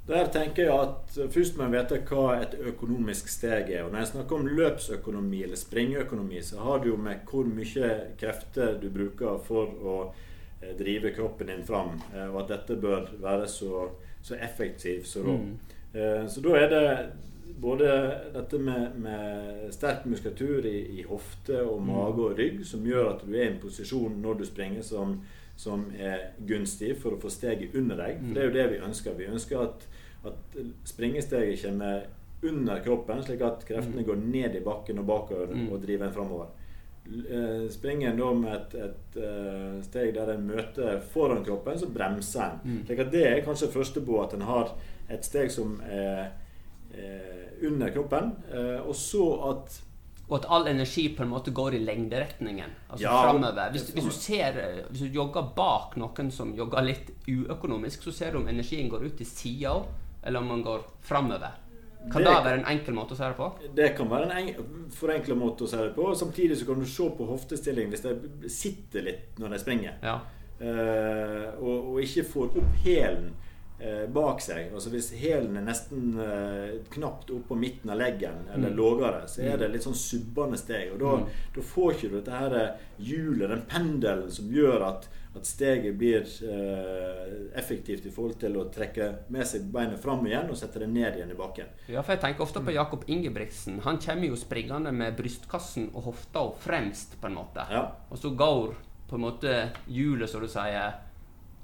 Der 0.08 0.30
tenker 0.32 0.63
jeg 0.63 0.74
at 0.88 1.18
Først 1.34 1.58
må 1.60 1.66
en 1.68 1.74
vite 1.75 2.00
hva 2.08 2.38
et 2.39 2.54
økonomisk 2.72 3.27
steg 3.30 3.74
er. 3.74 3.84
Og 3.84 3.92
Når 3.92 4.00
jeg 4.00 4.12
snakker 4.13 4.38
om 4.38 4.51
løpsøkonomi 4.58 5.42
eller 5.44 5.60
springøkonomi, 5.60 6.42
så 6.42 6.62
har 6.63 6.80
det 6.80 6.94
jo 6.94 6.98
med 6.98 7.27
hvor 7.27 7.50
mye 7.51 7.89
krefter 8.20 8.77
du 8.82 8.88
bruker 8.89 9.42
for 9.46 9.70
å 9.70 9.98
eh, 10.63 10.74
drive 10.80 11.13
kroppen 11.13 11.51
din 11.51 11.66
fram, 11.68 12.00
eh, 12.16 12.25
og 12.32 12.46
at 12.46 12.54
dette 12.56 12.82
bør 12.82 13.12
være 13.22 13.50
så, 13.51 13.89
så 14.24 14.39
effektivt 14.39 15.12
som 15.12 15.27
råd. 15.27 15.50
Mm. 15.51 15.75
Eh, 15.94 16.27
Så 16.27 16.41
da 16.41 16.56
er 16.58 16.70
det 16.70 17.10
både 17.62 17.88
dette 18.34 18.60
med, 18.60 18.96
med 19.01 19.72
sterk 19.74 20.06
muskulatur 20.06 20.65
i, 20.65 21.00
i 21.00 21.06
hofte 21.10 21.62
og 21.65 21.82
mage 21.82 22.22
og 22.27 22.38
rygg 22.38 22.60
som 22.65 22.84
gjør 22.86 23.13
at 23.15 23.24
du 23.25 23.34
er 23.34 23.46
i 23.48 23.51
en 23.53 23.60
posisjon 23.63 24.20
når 24.22 24.38
du 24.38 24.46
springer 24.46 24.82
som, 24.86 25.15
som 25.58 25.88
er 25.98 26.27
gunstig 26.48 26.91
for 27.01 27.15
å 27.15 27.22
få 27.22 27.32
steget 27.34 27.74
under 27.75 27.98
deg. 27.98 28.20
For 28.22 28.34
det 28.36 28.44
er 28.44 28.51
jo 28.51 28.58
det 28.60 28.67
vi 28.75 28.84
ønsker. 28.86 29.17
Vi 29.17 29.25
ønsker 29.32 29.63
at, 29.63 29.88
at 30.29 30.60
springesteget 30.86 31.63
kommer 31.63 32.06
under 32.44 32.84
kroppen, 32.86 33.24
slik 33.25 33.41
at 33.41 33.63
kreftene 33.65 34.03
går 34.06 34.20
ned 34.22 34.56
i 34.60 34.62
bakken 34.62 35.00
og 35.01 35.08
bakover 35.10 35.48
Mm. 35.56 35.72
og 35.74 35.82
driver 35.82 36.06
en 36.06 36.13
framover. 36.13 36.48
Eh, 37.08 37.70
Springer 37.72 38.12
en 38.12 38.20
da 38.20 38.34
med 38.36 38.56
et, 38.56 38.76
et 38.88 39.22
eh, 39.24 39.78
steg 39.86 40.12
der 40.18 40.34
en 40.34 40.50
møter 40.50 41.00
foran 41.14 41.46
kroppen, 41.46 41.80
så 41.80 41.88
bremser 41.92 42.44
en. 42.44 42.82
Mm. 42.84 43.08
Det 43.12 43.24
er 43.24 43.46
kanskje 43.46 43.72
første 43.72 44.04
bo, 44.04 44.20
at 44.24 44.36
en 44.36 44.46
har 44.48 44.76
et 45.10 45.26
steg 45.26 45.52
som 45.54 45.80
er 45.88 46.28
er 46.98 47.68
under 47.68 47.92
kroppen, 47.94 48.32
eh, 48.54 48.80
og 48.88 48.96
så 48.96 49.28
at 49.52 49.84
Og 50.28 50.42
at 50.42 50.46
all 50.52 50.66
energi 50.68 51.06
på 51.16 51.24
en 51.24 51.30
måte 51.32 51.54
går 51.56 51.78
i 51.78 51.80
lengderetningen. 51.80 52.72
Altså 52.90 53.04
Ja, 53.06 53.30
fremover. 53.30 53.70
Hvis, 53.72 53.90
hvis, 53.96 54.04
du 54.04 54.12
ser, 54.12 54.58
eh, 54.60 54.82
hvis 54.90 55.06
du 55.06 55.06
jogger 55.08 55.54
bak 55.56 55.96
noen 55.96 56.32
som 56.32 56.52
jogger 56.56 56.84
litt 56.84 57.14
uøkonomisk, 57.28 58.04
så 58.04 58.12
ser 58.12 58.32
du 58.32 58.42
om 58.42 58.48
energien 58.48 58.90
går 58.90 59.06
ut 59.06 59.16
til 59.18 59.26
sida, 59.26 59.78
eller 60.24 60.40
om 60.40 60.50
den 60.50 60.64
går 60.64 60.84
framover. 61.02 61.56
Kan 62.12 62.24
det, 62.24 62.32
Det- 62.34 62.44
være 62.46 62.60
en 62.60 62.66
enkel 62.78 62.94
måte 62.94 63.14
å 63.14 63.18
se 63.18 63.24
det 63.24 63.38
på? 63.38 63.52
Det 63.76 63.96
kan 63.98 64.10
være 64.10 64.30
en 64.32 64.38
eng- 64.48 64.90
forenkla 64.92 65.36
måte 65.36 65.64
å 65.64 65.68
se 65.68 65.78
det 65.78 65.96
på. 65.96 66.14
Samtidig 66.16 66.58
så 66.58 66.66
kan 66.66 66.80
du 66.80 66.86
se 66.86 67.10
på 67.10 67.28
hoftestilling 67.28 67.90
hvis 67.92 68.02
de 68.02 68.50
sitter 68.50 69.02
litt 69.02 69.38
når 69.40 69.50
de 69.50 69.60
springer. 69.60 69.94
Ja. 70.04 70.20
Uh, 70.62 71.54
og, 71.62 71.89
og 71.93 72.00
ikke 72.02 72.24
får 72.26 72.56
opp 72.58 72.78
hælen 72.84 73.28
bak 74.13 74.40
seg. 74.42 74.72
Altså 74.74 74.90
Hvis 74.90 75.12
hælen 75.13 75.56
er 75.58 75.62
nesten 75.68 76.18
eh, 76.20 76.80
knapt 76.96 77.30
oppå 77.30 77.56
midten 77.56 77.92
av 77.94 78.00
leggen, 78.00 78.48
eller 78.54 78.70
Mm. 78.72 78.78
lavere, 78.78 79.28
så 79.30 79.44
er 79.46 79.58
det 79.58 79.72
litt 79.72 79.84
sånn 79.86 79.94
subbende 79.94 80.58
steg. 80.58 80.94
Og 80.94 81.00
da, 81.00 81.12
Mm. 81.18 81.28
da 81.56 81.62
får 81.62 81.94
ikke 81.94 82.10
du 82.10 82.16
dette 82.22 82.32
her 82.40 82.78
hjulet, 83.00 83.50
den 83.50 83.62
pendelen, 83.70 84.32
som 84.32 84.50
gjør 84.50 84.82
at, 84.88 85.08
at 85.36 85.46
steget 85.46 85.96
blir 85.98 86.26
eh, 86.26 87.60
effektivt 87.60 88.06
i 88.06 88.10
forhold 88.10 88.40
til 88.40 88.58
å 88.58 88.66
trekke 88.74 89.12
med 89.30 89.46
seg 89.46 89.72
beinet 89.72 90.00
fram 90.02 90.26
igjen 90.26 90.50
og 90.50 90.58
sette 90.58 90.80
det 90.82 90.90
ned 90.90 91.16
igjen 91.20 91.32
i 91.32 91.38
bakken. 91.38 91.66
Ja, 91.88 92.02
for 92.02 92.13
jeg 92.16 92.22
tenker 92.22 92.42
ofte 92.48 92.63
på 92.66 92.74
Jakob 92.74 93.04
Ingebrigtsen. 93.08 93.80
Han 93.86 94.00
kommer 94.02 94.28
jo 94.32 94.36
springende 94.36 94.92
med 94.92 95.16
brystkassen 95.18 95.92
og 95.94 96.04
hofta 96.12 96.48
fremst, 96.60 97.20
på 97.22 97.28
en 97.30 97.36
måte. 97.36 97.66
Ja. 97.70 97.92
Og 98.12 98.18
så 98.18 98.34
går 98.36 98.74
på 99.08 99.16
en 99.16 99.22
måte 99.22 99.70
hjulet, 99.88 100.28
som 100.30 100.42
du 100.42 100.48
sier, 100.48 100.94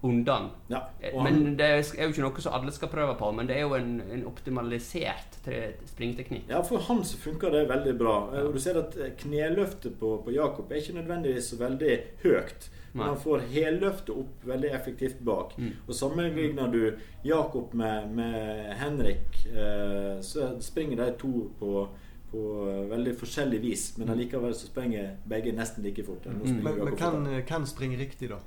undan. 0.03 0.49
Ja. 0.69 0.81
Eh, 1.01 1.13
han- 1.15 1.23
Men 1.23 1.55
det 1.57 1.65
er 1.65 1.75
jo 1.81 2.09
ikke 2.11 2.21
noe 2.25 2.41
som 2.43 2.53
alle 2.53 2.71
skal 2.75 2.89
prøve 2.91 3.15
på, 3.19 3.31
men 3.35 3.47
det 3.47 3.55
er 3.57 3.61
jo 3.61 3.73
en, 3.77 4.01
en 4.11 4.25
optimalisert 4.27 5.39
springteknikk. 5.85 6.49
Ja, 6.49 6.61
for 6.61 6.79
han 6.89 7.03
så 7.07 7.17
funker 7.17 7.51
det 7.51 7.65
veldig 7.69 7.97
bra. 7.99 8.15
Ja. 8.35 8.43
Og 8.47 8.53
du 8.53 8.59
ser 8.59 8.79
at 8.81 8.95
kneløftet 9.17 9.97
på, 9.99 10.17
på 10.25 10.31
Jakob 10.35 10.71
er 10.71 10.81
ikke 10.81 10.97
nødvendigvis 10.99 11.51
så 11.53 11.59
veldig 11.59 11.97
høyt. 12.23 12.69
Men 12.93 13.07
han 13.07 13.17
får 13.17 13.41
helløftet 13.49 14.09
opp 14.13 14.43
veldig 14.45 14.69
effektivt 14.77 15.23
bak. 15.25 15.55
Mm. 15.57 15.71
Og 15.87 15.95
sammenligner 15.97 16.67
du 16.71 16.91
Jakob 17.25 17.73
med, 17.73 18.11
med 18.13 18.73
Henrik, 18.77 19.39
eh, 19.49 20.19
så 20.21 20.51
springer 20.61 20.99
de 21.01 21.07
to 21.17 21.31
på, 21.59 21.87
på 22.31 22.43
veldig 22.91 23.15
forskjellig 23.17 23.61
vis. 23.63 23.87
Men 23.97 24.09
allikevel 24.13 24.53
så 24.53 24.67
springer 24.69 25.15
begge 25.25 25.55
nesten 25.57 25.83
like 25.83 26.05
fort. 26.05 26.25
Mm. 26.29 26.59
Men, 26.61 26.77
men 26.83 26.93
hvem, 26.99 27.25
hvem 27.49 27.65
springer 27.65 27.97
riktig, 28.05 28.29
da? 28.29 28.37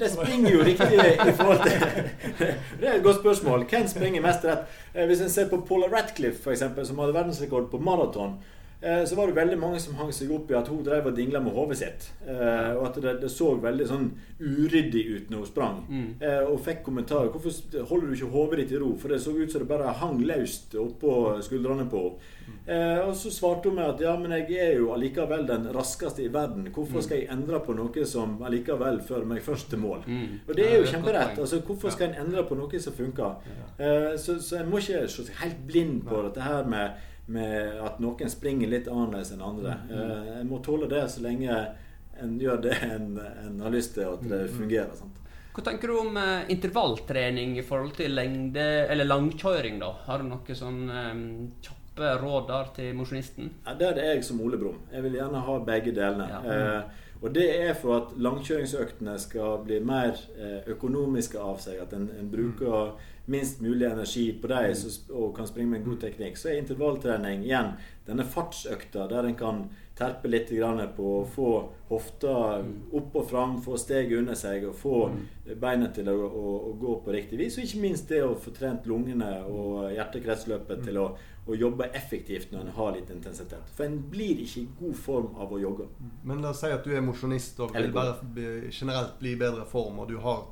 Det 0.00 0.10
springer 0.10 0.50
jo 0.50 0.62
riktig 0.64 0.98
i 1.28 1.32
forhold 1.38 1.60
til 1.62 1.80
Det 2.80 2.88
er 2.88 2.92
et 2.94 3.02
godt 3.02 3.20
spørsmål. 3.20 3.64
Hvem 3.70 3.86
springer 3.88 4.20
mest 4.24 4.44
rett? 4.44 4.64
Eh, 4.94 5.06
Hvis 5.06 5.20
en 5.20 5.30
ser 5.30 5.48
på 5.48 5.60
Paula 5.68 5.86
Ratcliffe, 5.92 6.50
eksempel, 6.50 6.86
som 6.86 6.98
hadde 6.98 7.14
verdensrekord 7.14 7.70
på 7.70 7.78
maraton, 7.78 8.34
så 8.80 9.16
var 9.18 9.26
det 9.26 9.34
veldig 9.34 9.56
mange 9.58 9.80
som 9.82 9.96
hang 9.98 10.12
seg 10.14 10.30
opp 10.30 10.50
i 10.52 10.54
at 10.54 10.68
hun 10.70 10.84
drev 10.86 11.08
og 11.10 11.16
dingla 11.16 11.40
med 11.42 11.50
hodet 11.56 11.78
sitt. 11.80 12.04
Eh, 12.26 12.76
Og 12.78 12.84
at 12.86 13.00
det, 13.02 13.16
det 13.24 13.30
så 13.34 13.48
veldig 13.58 13.86
sånn 13.90 14.04
uryddig 14.38 15.02
ut 15.16 15.30
når 15.32 15.38
hun 15.42 15.48
sprang. 15.48 15.80
Mm. 15.88 16.08
Eh, 16.22 16.44
Og 16.46 16.60
fikk 16.62 16.84
kommentarer. 16.86 17.28
'Hvorfor 17.32 17.82
holder 17.90 18.06
du 18.06 18.14
ikke 18.14 18.30
hodet 18.32 18.58
ditt 18.60 18.72
i 18.72 18.78
ro?' 18.78 18.94
For 18.96 19.08
det 19.08 19.20
så 19.20 19.34
ut 19.34 19.50
som 19.52 19.60
det 19.64 19.68
bare 19.68 19.92
hang 19.98 20.20
løst 20.22 20.74
oppå 20.78 21.42
skuldrene 21.42 21.88
på 21.90 22.04
henne. 22.04 22.34
Mm. 22.48 23.08
og 23.08 23.14
så 23.16 23.30
svarte 23.30 23.68
hun 23.68 23.74
med 23.76 23.84
at 23.84 24.00
ja, 24.00 24.16
men 24.16 24.30
jeg 24.30 24.56
er 24.56 24.78
jo 24.78 24.92
allikevel 24.94 25.46
den 25.46 25.66
raskeste 25.74 26.22
i 26.24 26.28
verden. 26.32 26.68
Hvorfor 26.72 27.02
skal 27.02 27.18
jeg 27.18 27.28
endre 27.32 27.60
på 27.60 27.74
noe 27.76 28.04
som 28.06 28.38
allikevel 28.42 29.00
fører 29.00 29.26
meg 29.26 29.42
først 29.42 29.68
til 29.70 29.78
mål? 29.78 30.00
Mm. 30.06 30.40
Og 30.48 30.56
det 30.56 30.64
er 30.66 30.76
jo 30.76 30.82
et 30.82 30.88
kjemperett. 30.94 31.38
Altså, 31.38 31.60
hvorfor 31.60 31.90
skal 31.90 32.08
en 32.08 32.26
endre 32.26 32.44
på 32.48 32.54
noe 32.56 32.80
som 32.80 32.92
funker? 32.92 33.34
Ja. 33.78 34.16
så, 34.16 34.38
så 34.40 34.56
en 34.62 34.70
må 34.70 34.78
ikke 34.78 35.08
se 35.08 35.22
helt 35.42 35.66
blind 35.66 36.02
på 36.08 36.22
dette 36.22 36.40
her 36.40 36.64
med, 36.64 36.90
med 37.32 37.80
at 37.84 38.00
noen 38.02 38.32
springer 38.32 38.70
litt 38.70 38.88
annerledes 38.88 39.34
enn 39.34 39.44
andre. 39.44 39.76
Eh, 39.90 40.32
jeg 40.38 40.48
må 40.48 40.62
tåle 40.64 40.88
det 40.90 41.04
så 41.12 41.24
lenge 41.24 41.60
en 42.18 42.38
gjør 42.40 42.62
det 42.62 42.76
en, 42.82 43.12
en 43.18 43.60
har 43.62 43.72
lyst 43.72 43.94
til, 43.94 44.08
og 44.08 44.18
at 44.18 44.30
det 44.32 44.42
fungerer. 44.50 44.94
Sant? 44.98 45.18
Hva 45.54 45.64
tenker 45.66 45.90
du 45.90 45.96
om 45.98 46.16
eh, 46.20 46.50
intervalltrening 46.54 47.56
i 47.58 47.64
forhold 47.66 47.96
til 47.98 48.14
lengde, 48.14 48.64
eller 48.90 49.08
langkjøring, 49.08 49.80
da? 49.82 49.90
Har 50.06 50.22
du 50.22 50.28
noe 50.30 50.56
sånn 50.58 50.84
eh, 50.86 51.12
kjappe 51.66 52.14
råd 52.22 52.48
der 52.50 52.72
til 52.76 52.94
mosjonisten? 52.98 53.52
Ja, 53.66 53.74
det 53.78 53.88
er 53.88 53.98
det 53.98 54.08
jeg 54.12 54.24
som 54.28 54.42
Ole 54.44 54.60
Brumm. 54.60 54.80
Jeg 54.92 55.06
vil 55.06 55.18
gjerne 55.18 55.44
ha 55.48 55.58
begge 55.66 55.94
delene. 55.96 56.28
Ja. 56.30 56.40
Eh, 56.54 57.04
og 57.18 57.32
det 57.34 57.48
er 57.50 57.72
for 57.74 57.96
at 57.96 58.12
langkjøringsøktene 58.22 59.16
skal 59.18 59.64
bli 59.66 59.80
mer 59.82 60.14
eh, 60.38 60.60
økonomiske 60.70 61.42
av 61.42 61.58
seg. 61.62 61.80
At 61.82 61.94
en, 61.96 62.06
en 62.14 62.30
bruker 62.30 62.92
minst 63.28 63.60
mulig 63.60 63.86
energi 63.86 64.32
på 64.40 64.48
dem 64.48 64.74
så 64.74 64.90
og 65.12 65.36
kan 65.36 65.46
springe 65.46 65.70
med 65.70 65.82
en 65.82 65.90
god 65.90 66.00
teknikk. 66.06 66.38
Så 66.40 66.48
er 66.48 66.62
intervalltrening 66.62 67.44
igjen 67.44 67.74
denne 68.08 68.24
fartsøkta 68.24 69.04
der 69.10 69.28
en 69.28 69.36
kan 69.36 69.64
terpe 69.98 70.30
litt 70.30 70.48
grann 70.54 70.80
på 70.96 71.08
å 71.18 71.24
få 71.28 71.48
hofta 71.90 72.34
opp 72.94 73.16
og 73.18 73.26
fram, 73.28 73.56
få 73.60 73.76
steget 73.80 74.20
under 74.20 74.38
seg 74.38 74.64
og 74.68 74.76
få 74.78 75.00
beina 75.60 75.90
til 75.92 76.08
å, 76.08 76.14
å, 76.28 76.54
å 76.70 76.72
gå 76.80 76.94
på 77.04 77.12
riktig 77.12 77.40
vis. 77.40 77.58
Og 77.58 77.66
ikke 77.66 77.82
minst 77.82 78.08
det 78.08 78.22
å 78.24 78.36
få 78.38 78.54
trent 78.56 78.86
lungene 78.88 79.32
og 79.44 79.90
hjertekretsløpet 79.92 80.86
til 80.86 81.00
å, 81.02 81.08
å 81.48 81.58
jobbe 81.58 81.90
effektivt 81.98 82.54
når 82.54 82.64
en 82.64 82.76
har 82.78 82.94
litt 82.96 83.10
intensitet. 83.12 83.72
For 83.76 83.88
en 83.88 83.98
blir 84.12 84.40
ikke 84.44 84.62
i 84.62 84.68
god 84.80 85.00
form 85.04 85.32
av 85.36 85.52
å 85.52 85.60
jogge. 85.60 85.88
Men 86.22 86.44
la 86.44 86.54
oss 86.54 86.62
si 86.64 86.70
at 86.72 86.86
du 86.86 86.94
er 86.94 87.04
mosjonist 87.04 87.60
og 87.64 87.76
vil 87.76 87.92
bare 87.92 88.16
generelt 88.70 89.18
bli 89.20 89.34
i 89.34 89.40
bedre 89.40 89.66
form, 89.68 90.00
og 90.04 90.12
du 90.12 90.16
har 90.22 90.46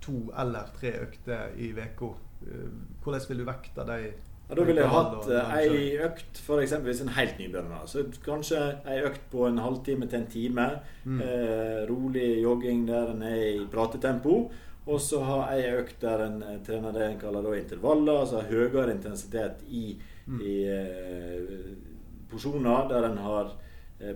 to 0.00 0.30
eller 0.38 0.70
tre 0.80 0.92
økter 1.04 1.54
i 1.56 1.72
uka. 1.76 2.14
Hvordan 3.02 3.28
vil 3.28 3.38
du 3.38 3.44
vekte 3.44 3.84
de? 3.86 4.12
Ja, 4.50 4.54
da 4.58 4.64
ville 4.66 4.82
jeg 4.82 4.90
hatt 4.90 5.28
eh, 5.30 5.50
ei 5.60 5.98
økt 6.02 6.40
eksempel 6.64 6.90
hvis 6.90 7.02
en 7.04 7.12
helt 7.14 7.36
nybegynner. 7.38 7.84
Så 7.86 8.02
kanskje 8.24 8.58
ei 8.90 8.98
økt 9.06 9.28
på 9.30 9.44
en 9.46 9.60
halvtime 9.62 10.08
til 10.10 10.18
en 10.24 10.26
time. 10.32 10.66
Mm. 11.04 11.20
Eh, 11.22 11.84
rolig 11.90 12.42
jogging 12.42 12.82
der 12.88 13.12
en 13.12 13.22
er 13.22 13.44
i 13.60 13.66
pratetempo. 13.70 14.40
Og 14.90 14.98
så 15.00 15.20
ha 15.22 15.36
ei 15.54 15.68
økt 15.76 16.00
der 16.02 16.24
en 16.26 16.42
eh, 16.42 16.58
trener 16.66 16.96
det 16.96 17.04
en 17.06 17.20
kaller 17.20 17.54
intervaller, 17.60 18.24
altså 18.24 18.42
høyere 18.50 18.90
intensitet 18.96 19.62
i, 19.68 19.98
Mm. 20.30 20.40
i 20.46 20.56
eh, 20.68 21.76
porsjoner 22.30 22.88
der 22.90 23.06
en 23.08 23.16
har 23.18 23.46
eh, 23.46 23.69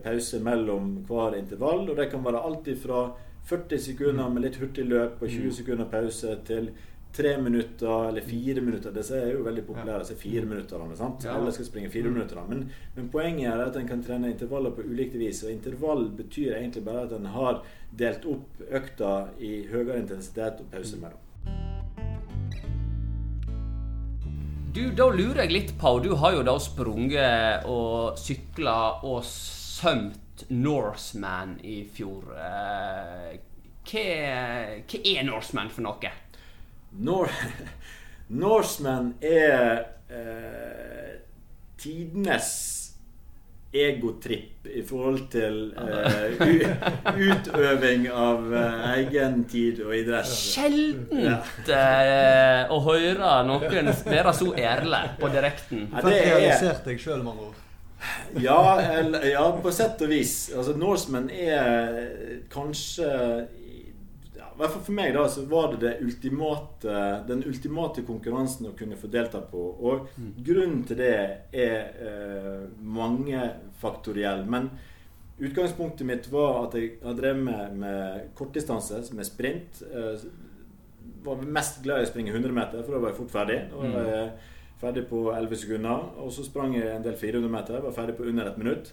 pause 0.05 0.41
mellom 0.45 0.97
hver 1.09 1.39
intervall. 1.39 1.89
Og 1.91 1.97
det 1.97 2.11
kan 2.13 2.25
være 2.25 2.43
alt 2.49 2.71
fra 2.83 3.05
40 3.45 3.79
sekunder 3.91 4.29
med 4.33 4.47
litt 4.47 4.59
hurtig 4.61 4.87
løp 4.89 5.23
og 5.23 5.29
20 5.29 5.53
sekunder 5.61 5.89
pause 5.91 6.39
til 6.49 6.71
tre 7.15 7.37
minutter 7.39 8.09
eller 8.09 8.21
fire 8.27 8.61
minutter. 8.61 8.91
Disse 8.91 9.19
er 9.21 9.33
jo 9.33 9.45
veldig 9.47 9.63
populære, 9.67 10.01
disse 10.03 10.17
fire 10.19 10.45
minutterne. 10.51 10.97
sant? 10.97 11.25
Ja. 11.25 11.37
Alle 11.39 11.53
skal 11.53 11.69
springe 11.69 11.91
fire 11.91 12.11
minutter. 12.11 12.41
Men, 12.49 12.65
men 12.97 13.09
poenget 13.09 13.53
er 13.53 13.67
at 13.69 13.77
en 13.77 13.89
kan 13.89 14.03
trene 14.03 14.33
intervaller 14.33 14.75
på 14.75 14.83
ulikt 14.83 15.15
vis. 15.19 15.45
Og 15.45 15.53
intervall 15.53 16.09
betyr 16.17 16.57
egentlig 16.57 16.85
bare 16.85 17.07
at 17.07 17.13
en 17.13 17.31
har 17.37 17.63
delt 17.99 18.27
opp 18.27 18.65
økta 18.71 19.13
i 19.39 19.67
høyere 19.71 20.01
intensitet 20.01 20.65
og 20.65 20.73
pause 20.73 20.99
mellom. 20.99 21.21
Du, 24.75 24.89
da 24.91 25.07
lurer 25.07 25.45
jeg 25.45 25.53
litt 25.53 25.69
på 25.79 25.91
Du 26.03 26.17
har 26.19 26.35
jo 26.35 26.41
da 26.43 26.57
sprunget 26.59 27.69
og 27.71 28.19
sykla 28.19 29.05
og 29.07 29.21
sømt 29.75 30.45
Norseman 30.51 31.57
i 31.63 31.81
fjor. 31.95 32.31
Eh, 32.39 33.35
Hva, 33.85 34.05
hva 34.89 35.01
er 35.05 35.27
Norseman 35.29 35.69
for 35.73 35.85
noe? 35.85 36.11
Nor 37.05 37.29
Norseman 38.45 39.11
er 39.21 39.83
eh, 40.09 41.11
tidenes 41.77 42.49
egotripp 43.75 44.69
i 44.71 44.83
forhold 44.87 45.25
til 45.35 45.57
eh, 45.75 46.45
utøving 47.29 48.07
av 48.15 48.47
eh, 48.55 48.87
egen 49.01 49.43
tid 49.51 49.83
og 49.85 49.93
idrett. 49.99 50.31
Sjeldent 50.31 51.69
eh, 51.75 52.71
å 52.71 52.79
høre 52.87 53.35
noen 53.51 53.93
være 54.15 54.35
så 54.39 54.53
ærlig 54.55 55.03
på 55.21 55.33
direkten. 55.35 55.89
Ja, 55.91 56.07
det 56.07 56.17
er, 56.23 56.31
realisert 56.39 56.87
deg 56.89 57.03
sjøl, 57.03 57.21
med 57.27 57.35
andre 57.35 57.51
ord. 57.51 57.61
Ja, 58.37 58.81
eller, 58.81 59.25
ja, 59.27 59.45
på 59.63 59.73
sett 59.73 60.01
og 60.05 60.11
vis. 60.11 60.37
Altså, 60.57 60.77
Norseman 60.79 61.29
er 61.31 62.01
kanskje 62.53 63.09
ja, 64.35 64.49
I 64.51 64.59
hvert 64.59 64.73
fall 64.75 64.85
for 64.87 64.97
meg 64.97 65.13
da, 65.17 65.27
så 65.31 65.45
var 65.51 65.73
det, 65.75 65.81
det 65.85 65.93
ultimate, 66.05 66.97
den 67.29 67.45
ultimate 67.47 68.05
konkurransen 68.07 68.71
å 68.71 68.75
kunne 68.79 68.99
få 68.99 69.11
delta 69.13 69.43
på. 69.51 69.63
Og 69.87 70.09
grunnen 70.47 70.83
til 70.89 71.01
det 71.01 71.15
er 71.53 71.77
eh, 72.09 72.65
mangefaktoriell. 72.99 74.45
Men 74.51 74.73
utgangspunktet 75.39 76.07
mitt 76.07 76.27
var 76.33 76.65
at 76.65 76.79
jeg 76.79 76.97
har 77.03 77.19
drevet 77.19 77.47
med, 77.47 77.79
med 77.85 78.27
kortdistanse, 78.39 79.05
med 79.15 79.31
sprint. 79.31 79.85
Eh, 79.91 80.27
var 81.25 81.41
mest 81.49 81.81
glad 81.85 82.03
i 82.03 82.09
å 82.09 82.11
springe 82.11 82.35
100 82.35 82.53
meter, 82.53 82.83
for 82.83 82.97
da 82.97 83.01
var 83.01 83.15
jeg 83.15 83.21
fort 83.23 83.33
ferdig. 83.33 83.63
Og, 83.73 83.87
jeg 83.89 84.53
ferdig 84.81 85.07
på 85.11 85.27
11 85.33 85.61
sekunder. 85.65 86.09
Og 86.23 86.33
så 86.33 86.45
sprang 86.47 86.77
jeg 86.77 86.91
en 86.97 87.05
del 87.05 87.17
400 87.19 87.53
meter, 87.53 87.83
var 87.85 87.97
ferdig 87.97 88.17
på 88.19 88.27
under 88.31 88.51
et 88.51 88.59
minutt. 88.61 88.93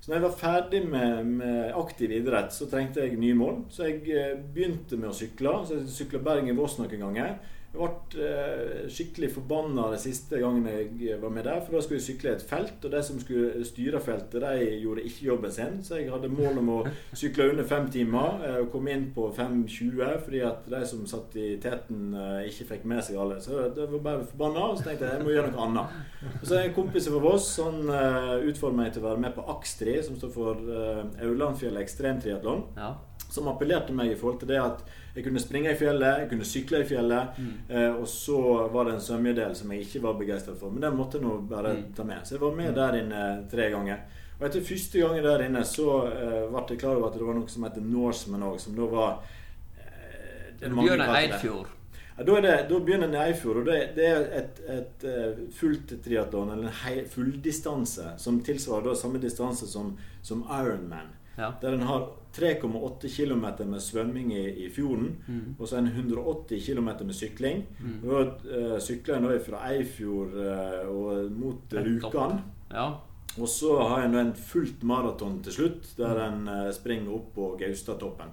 Så 0.00 0.10
når 0.10 0.16
jeg 0.16 0.24
var 0.24 0.36
ferdig 0.40 0.82
med, 0.88 1.24
med 1.42 1.72
aktiv 1.76 2.12
idrett, 2.16 2.52
så 2.54 2.68
trengte 2.70 3.04
jeg 3.04 3.18
nye 3.20 3.36
mål. 3.36 3.62
Så 3.68 3.88
jeg 3.88 4.02
eh, 4.08 4.38
begynte 4.54 4.96
med 4.96 5.10
å 5.10 5.16
sykle. 5.16 5.52
Så 5.66 5.80
jeg 5.80 5.90
sykla 5.92 6.22
Bergen-Voss 6.24 6.78
noen 6.78 7.02
ganger. 7.02 7.34
Jeg 7.68 7.84
ble 7.84 8.24
eh, 8.24 8.86
skikkelig 8.88 9.28
forbanna 9.34 9.90
den 9.92 10.00
siste 10.00 10.38
gangen 10.40 10.64
jeg 10.66 11.18
var 11.20 11.28
med 11.34 11.44
der, 11.44 11.58
for 11.60 11.76
da 11.76 11.82
skulle 11.84 11.98
jeg 12.00 12.06
sykle 12.06 12.30
et 12.32 12.44
felt, 12.48 12.78
og 12.88 12.94
de 12.94 13.02
som 13.04 13.18
skulle 13.20 13.60
styre 13.68 14.00
feltet, 14.00 14.40
de 14.40 14.78
gjorde 14.80 15.04
ikke 15.04 15.26
jobben 15.26 15.52
sin. 15.52 15.76
Så 15.84 15.98
jeg 16.00 16.08
hadde 16.10 16.30
mål 16.32 16.62
om 16.62 16.70
å 16.72 16.78
sykle 17.12 17.50
under 17.52 17.68
fem 17.68 17.90
timer 17.92 18.40
eh, 18.48 18.56
og 18.62 18.70
komme 18.72 18.94
inn 18.96 19.04
på 19.14 19.26
5.20 19.36 20.24
fordi 20.24 20.40
at 20.48 20.64
de 20.72 20.80
som 20.88 21.04
satt 21.10 21.36
i 21.36 21.50
teten, 21.60 22.08
eh, 22.16 22.48
ikke 22.48 22.70
fikk 22.72 22.86
med 22.88 23.04
seg 23.04 23.20
alle. 23.20 23.36
Så 23.44 23.60
det 23.76 23.84
var 23.92 24.04
bare 24.08 24.24
forbanna, 24.30 24.64
og 24.72 24.80
så 24.80 24.88
tenkte 24.88 25.04
jeg 25.10 25.18
jeg 25.20 25.28
må 25.28 25.34
gjøre 25.36 25.52
noe 25.52 25.66
annet. 25.68 25.98
Og 26.40 26.46
så 26.48 26.56
er 26.58 26.70
en 26.70 26.76
kompis 26.80 27.10
fra 27.12 27.20
Voss 27.22 27.50
han 27.60 27.84
uh, 27.90 28.38
utfordret 28.48 28.78
meg 28.80 28.94
til 28.94 29.04
å 29.04 29.10
være 29.10 29.22
med 29.26 29.36
på 29.36 29.44
AKSTRI, 29.54 29.98
som 30.06 30.16
står 30.18 30.32
for 30.34 30.64
Aulandfjell 31.20 31.76
ekstremtriatlon 31.84 32.64
Ja. 32.78 32.94
som 33.28 33.48
appellerte 33.52 33.92
meg 33.92 34.12
i 34.12 34.16
forhold 34.16 34.40
til 34.40 34.48
det 34.54 34.58
at 34.62 34.82
jeg 35.16 35.24
kunne 35.26 35.40
springe 35.42 35.72
i 35.72 35.76
fjellet, 35.78 36.20
jeg 36.22 36.28
kunne 36.30 36.46
sykle 36.46 36.80
i 36.84 36.86
fjellet, 36.86 37.38
eh, 37.68 37.90
og 37.94 38.06
så 38.08 38.38
var 38.72 38.84
det 38.88 38.94
en 38.94 39.00
svømmedel 39.00 39.54
som 39.56 39.72
jeg 39.72 39.80
ikke 39.86 40.02
var 40.02 40.14
begeistra 40.20 40.54
for. 40.54 40.70
Men 40.70 40.80
den 40.86 40.96
måtte 40.96 41.18
jeg 41.18 41.26
nå 41.26 41.38
bare 41.48 41.74
Mm. 41.76 41.92
ta 41.96 42.04
med. 42.04 42.22
Så 42.24 42.34
jeg 42.36 42.40
var 42.40 42.54
med 42.56 42.74
der 42.74 42.92
inne 43.02 43.48
tre 43.50 43.70
ganger. 43.70 43.98
Og 44.40 44.46
etter 44.46 44.60
første 44.62 44.98
gangen 45.00 45.24
der 45.24 45.42
inne 45.48 45.64
så 45.64 45.88
eh, 46.12 46.44
ble 46.50 46.62
jeg 46.70 46.78
klar 46.78 46.96
over 46.96 47.08
at 47.08 47.14
det 47.18 47.26
var 47.26 47.34
noe 47.34 47.48
som 47.48 47.64
heter 47.64 47.80
Norseman 47.82 48.42
òg, 48.42 48.60
som 48.60 48.76
da 48.76 48.86
var 48.86 49.18
eh, 49.78 50.54
Det 50.58 50.66
er 50.66 50.70
mange 50.74 50.88
Bjørnar. 50.92 51.16
Eidfjord. 51.22 51.66
Ja, 52.18 52.24
da, 52.24 52.40
det, 52.42 52.52
da 52.68 52.78
begynner 52.82 53.06
en 53.06 53.14
i 53.14 53.18
Eifjord, 53.28 53.56
og 53.60 53.66
det, 53.68 53.76
det 53.94 54.06
er 54.10 54.24
et, 54.40 54.56
et, 54.74 55.04
eh, 55.06 55.36
fullt 55.54 55.92
triatlon, 56.02 56.50
eller 56.50 56.66
en 56.66 56.78
hei- 56.82 57.04
fulldistanse, 57.06 58.16
som 58.18 58.40
tilsvarer 58.42 58.88
da 58.90 58.94
samme 58.98 59.20
distanse 59.22 59.68
som, 59.70 59.92
som 60.22 60.40
Ironman. 60.50 61.12
Ja. 61.38 61.52
Der 61.62 61.76
en 61.76 61.82
har 61.86 62.08
3,8 62.38 63.10
km 63.16 63.44
med 63.70 63.80
svømming 63.82 64.32
i, 64.32 64.44
i 64.64 64.68
fjorden, 64.70 65.16
Mm. 65.28 65.54
og 65.58 65.68
så 65.68 65.78
en 65.78 65.86
180 65.90 66.64
km 66.66 66.88
med 67.04 67.14
sykling. 67.14 67.64
Og 68.04 68.08
Nå 68.08 68.22
uh, 68.22 68.78
sykler 68.80 69.14
jeg 69.18 69.22
nå 69.26 69.38
fra 69.44 69.62
Eifjord 69.72 70.34
uh, 70.38 70.88
og 70.88 71.30
mot 71.32 71.72
Rjukan. 71.74 72.40
Ja. 72.72 72.88
Og 73.38 73.48
så 73.48 73.76
har 73.88 74.00
jeg 74.02 74.10
nå 74.12 74.18
en 74.18 74.34
fullt 74.34 74.82
maraton 74.82 75.40
til 75.42 75.52
slutt, 75.52 75.90
der 75.98 76.22
en 76.26 76.48
uh, 76.48 76.70
springer 76.74 77.12
opp 77.14 77.34
på 77.34 77.56
Gaustatoppen. 77.60 78.32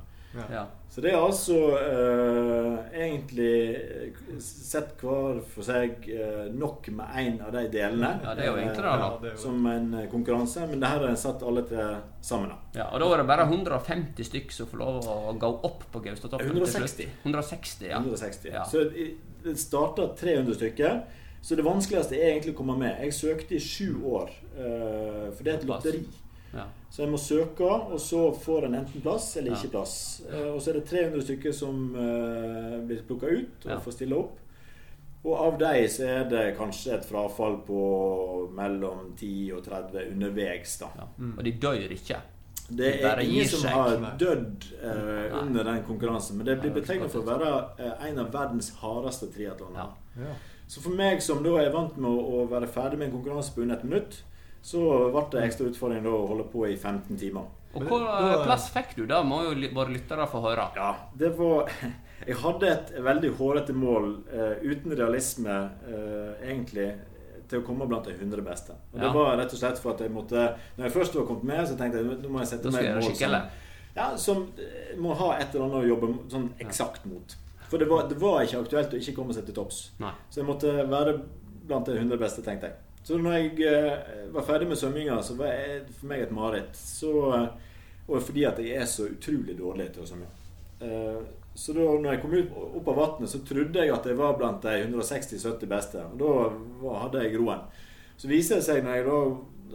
Ja. 0.52 0.66
Så 0.90 1.02
det 1.04 1.12
er 1.12 1.18
altså 1.20 1.56
eh, 1.76 2.76
egentlig 3.04 3.56
eh, 3.76 4.38
sett 4.40 5.02
hver 5.02 5.42
for 5.52 5.68
seg 5.68 6.08
eh, 6.08 6.46
nok 6.56 6.88
med 6.96 7.18
én 7.20 7.42
av 7.44 7.52
de 7.56 7.66
delene. 7.74 8.14
Ja, 8.24 8.36
det 8.38 8.46
er 8.46 8.52
jo 8.52 8.62
enklere, 8.64 8.94
da. 9.02 9.10
Ja, 9.12 9.34
er 9.34 9.42
Som 9.42 9.68
en 9.72 9.90
konkurranse, 10.12 10.64
men 10.72 10.80
det 10.80 10.94
her 10.94 11.04
har 11.04 11.12
en 11.12 11.20
satt 11.20 11.44
alle 11.44 11.66
til 11.68 11.98
sammen. 12.24 12.54
da. 12.54 12.80
Ja, 12.80 12.88
og 12.94 13.04
da 13.04 13.12
var 13.12 13.24
det 13.24 13.28
bare 13.34 13.50
150 13.50 14.30
stykk 14.32 14.56
som 14.56 14.72
får 14.72 14.84
lov 14.86 15.12
å 15.12 15.36
gå 15.42 15.52
opp 15.68 15.84
på 15.92 16.04
Gaustatoppen. 16.08 16.56
160. 16.56 17.12
160, 17.28 17.90
ja. 17.92 18.00
160. 18.00 18.50
Ja. 18.56 18.66
Så 18.70 18.88
det 18.90 19.60
starta 19.60 20.10
300 20.16 20.60
stykker. 20.62 21.00
Så 21.46 21.54
det 21.56 21.62
vanskeligste 21.66 22.18
er 22.18 22.32
egentlig 22.32 22.56
å 22.56 22.58
komme 22.58 22.74
med. 22.80 22.96
Jeg 23.04 23.14
søkte 23.14 23.54
i 23.54 23.62
sju 23.62 24.00
år, 24.10 24.32
eh, 24.58 25.28
for 25.30 25.44
det 25.46 25.52
er 25.52 25.58
et 25.60 25.68
lotteri. 25.70 26.00
Ja. 26.56 26.66
Så 26.90 27.04
jeg 27.04 27.12
må 27.12 27.18
søke, 27.20 27.68
og 27.68 28.00
så 28.00 28.22
får 28.40 28.66
en 28.70 28.76
enten 28.80 29.02
plass 29.04 29.34
eller 29.38 29.52
ikke 29.58 29.72
plass. 29.74 29.96
Eh, 30.30 30.48
Og 30.54 30.62
så 30.64 30.70
er 30.72 30.80
det 30.80 30.86
300 30.88 31.22
stykker 31.28 31.54
som 31.54 31.82
eh, 31.96 32.78
blir 32.88 33.02
plukka 33.08 33.28
ut 33.28 33.66
og 33.66 33.72
Ja. 33.72 33.80
får 33.84 33.92
stille 33.98 34.16
opp. 34.16 34.38
Og 35.26 35.34
av 35.42 35.58
dem 35.60 35.88
så 35.90 36.06
er 36.06 36.24
det 36.30 36.44
kanskje 36.58 36.94
et 37.00 37.06
frafall 37.10 37.58
på 37.66 37.80
mellom 38.56 39.16
10 39.18 39.52
og 39.58 39.64
30 39.66 40.12
underveis, 40.14 40.78
da. 40.80 40.90
Ja. 41.00 41.08
Og 41.38 41.44
de 41.44 41.52
dør 41.52 41.92
ikke. 41.92 42.22
Det 42.70 42.78
De 43.02 43.06
er 43.06 43.20
ingen 43.22 43.46
som 43.48 43.70
har 43.70 44.16
dødd 44.18 44.64
eh, 44.82 45.36
under 45.42 45.64
den 45.64 45.84
konkurransen, 45.86 46.38
men 46.38 46.46
det 46.48 46.60
blir 46.62 46.72
betegnet 46.74 47.12
for 47.12 47.22
å 47.22 47.28
være 47.28 47.50
eh, 47.80 48.08
en 48.10 48.20
av 48.24 48.32
verdens 48.34 48.72
hardeste 48.82 49.28
triatloner. 49.34 49.92
Ja. 50.18 50.24
Ja. 50.30 50.34
Så 50.68 50.82
for 50.82 50.96
meg 50.98 51.22
som 51.22 51.44
da 51.46 51.58
er 51.62 51.70
vant 51.74 51.98
med 51.98 52.10
å, 52.10 52.40
å 52.42 52.48
være 52.50 52.68
ferdig 52.68 52.98
med 52.98 53.10
en 53.12 53.18
konkurranse 53.20 53.54
på 53.54 53.62
under 53.62 53.76
et 53.78 53.84
minutt, 53.86 54.24
så 54.66 54.82
ble 55.14 55.24
det 55.36 55.44
ekstra 55.46 55.70
utfordring 55.70 56.02
da 56.06 56.14
å 56.16 56.26
holde 56.32 56.48
på 56.50 56.66
i 56.66 56.74
15 56.76 57.20
timer. 57.22 57.46
Og 57.76 57.84
hva 57.84 57.90
hvor 57.92 58.06
da- 58.08 58.44
plass 58.46 58.70
fikk 58.74 58.96
du? 58.96 59.06
Da 59.06 59.22
må 59.28 59.42
jo 59.44 59.70
våre 59.76 59.94
lyttere 59.94 60.26
få 60.32 60.42
høre. 60.42 60.70
Ja, 60.78 60.94
det 61.14 61.34
var 61.38 61.70
Jeg 62.26 62.38
hadde 62.40 62.70
et 62.72 62.94
veldig 63.04 63.30
hårete 63.38 63.74
mål 63.76 64.06
uh, 64.32 64.56
uten 64.64 64.96
realisme, 64.96 65.52
uh, 65.86 66.32
egentlig, 66.40 66.88
til 67.52 67.60
å 67.60 67.66
komme 67.68 67.86
blant 67.86 68.08
de 68.08 68.16
100 68.16 68.42
beste. 68.42 68.74
Og 68.94 68.98
Ja. 68.98 69.04
Det 69.04 69.12
var 69.14 69.38
rett 69.38 69.54
og 69.54 69.60
slett 69.60 69.82
for 69.84 69.94
at 69.94 70.02
jeg 70.02 70.14
måtte 70.16 70.46
Når 70.78 70.88
jeg 70.88 70.94
først 70.96 71.16
var 71.20 71.28
kommet 71.28 71.44
med, 71.52 71.68
så 71.68 71.78
tenkte 71.78 72.00
jeg 72.02 72.08
nå 72.24 72.32
må 72.32 72.42
jeg 72.42 72.54
sette 72.56 72.72
meg 72.72 72.86
et 72.86 72.96
mål 72.96 73.16
som, 73.20 73.36
ja, 73.96 74.08
som 74.18 74.42
eh, 74.58 74.96
må 74.98 75.14
ha 75.20 75.36
et 75.36 75.54
eller 75.54 75.68
annet 75.68 75.84
å 75.84 75.92
jobbe 75.92 76.10
sånn 76.32 76.48
eksakt 76.66 77.06
mot. 77.06 77.36
For 77.70 77.78
det 77.78 77.90
var, 77.92 78.08
det 78.10 78.18
var 78.22 78.42
ikke 78.42 78.64
aktuelt 78.64 78.96
å 78.96 78.98
ikke 79.04 79.14
komme 79.20 79.36
seg 79.36 79.46
til 79.46 79.60
topps. 79.60 79.92
Så 80.32 80.42
jeg 80.42 80.48
måtte 80.48 80.74
være 80.90 81.20
blant 81.68 81.86
de 81.92 82.00
100 82.00 82.18
beste, 82.22 82.42
tenkte 82.46 82.72
jeg. 82.72 82.85
Så 83.06 83.18
når 83.22 83.36
jeg 83.38 83.68
eh, 83.70 84.30
var 84.34 84.46
ferdig 84.48 84.68
med 84.72 84.80
svømminga, 84.82 85.20
så 85.22 85.36
var 85.38 85.52
det 85.54 85.94
for 85.94 86.10
meg 86.10 86.24
et 86.26 86.32
mareritt. 86.34 86.80
Eh, 87.06 87.74
og 88.06 88.22
fordi 88.22 88.46
at 88.50 88.62
jeg 88.62 88.80
er 88.82 88.88
så 88.90 89.06
utrolig 89.12 89.54
dårlig 89.60 89.92
til 89.94 90.02
å 90.02 90.08
svømme. 90.10 90.30
Eh, 90.82 91.20
så 91.56 91.76
da 91.78 91.86
når 91.86 92.16
jeg 92.16 92.22
kom 92.24 92.34
ut, 92.34 92.56
opp 92.80 92.90
av 92.92 92.98
vannet, 93.00 93.32
så 93.32 93.44
trodde 93.46 93.84
jeg 93.86 93.94
at 93.94 94.10
jeg 94.10 94.18
var 94.18 94.34
blant 94.40 94.66
de 94.66 94.88
160-70 94.88 95.70
beste. 95.70 96.02
Og 96.02 96.18
da 96.24 96.96
hadde 97.04 97.22
jeg 97.28 97.38
roen. 97.38 97.62
Så 98.18 98.32
viser 98.32 98.58
det 98.58 98.66
seg 98.66 98.82
når 98.82 98.98
jeg 98.98 99.08
da 99.12 99.22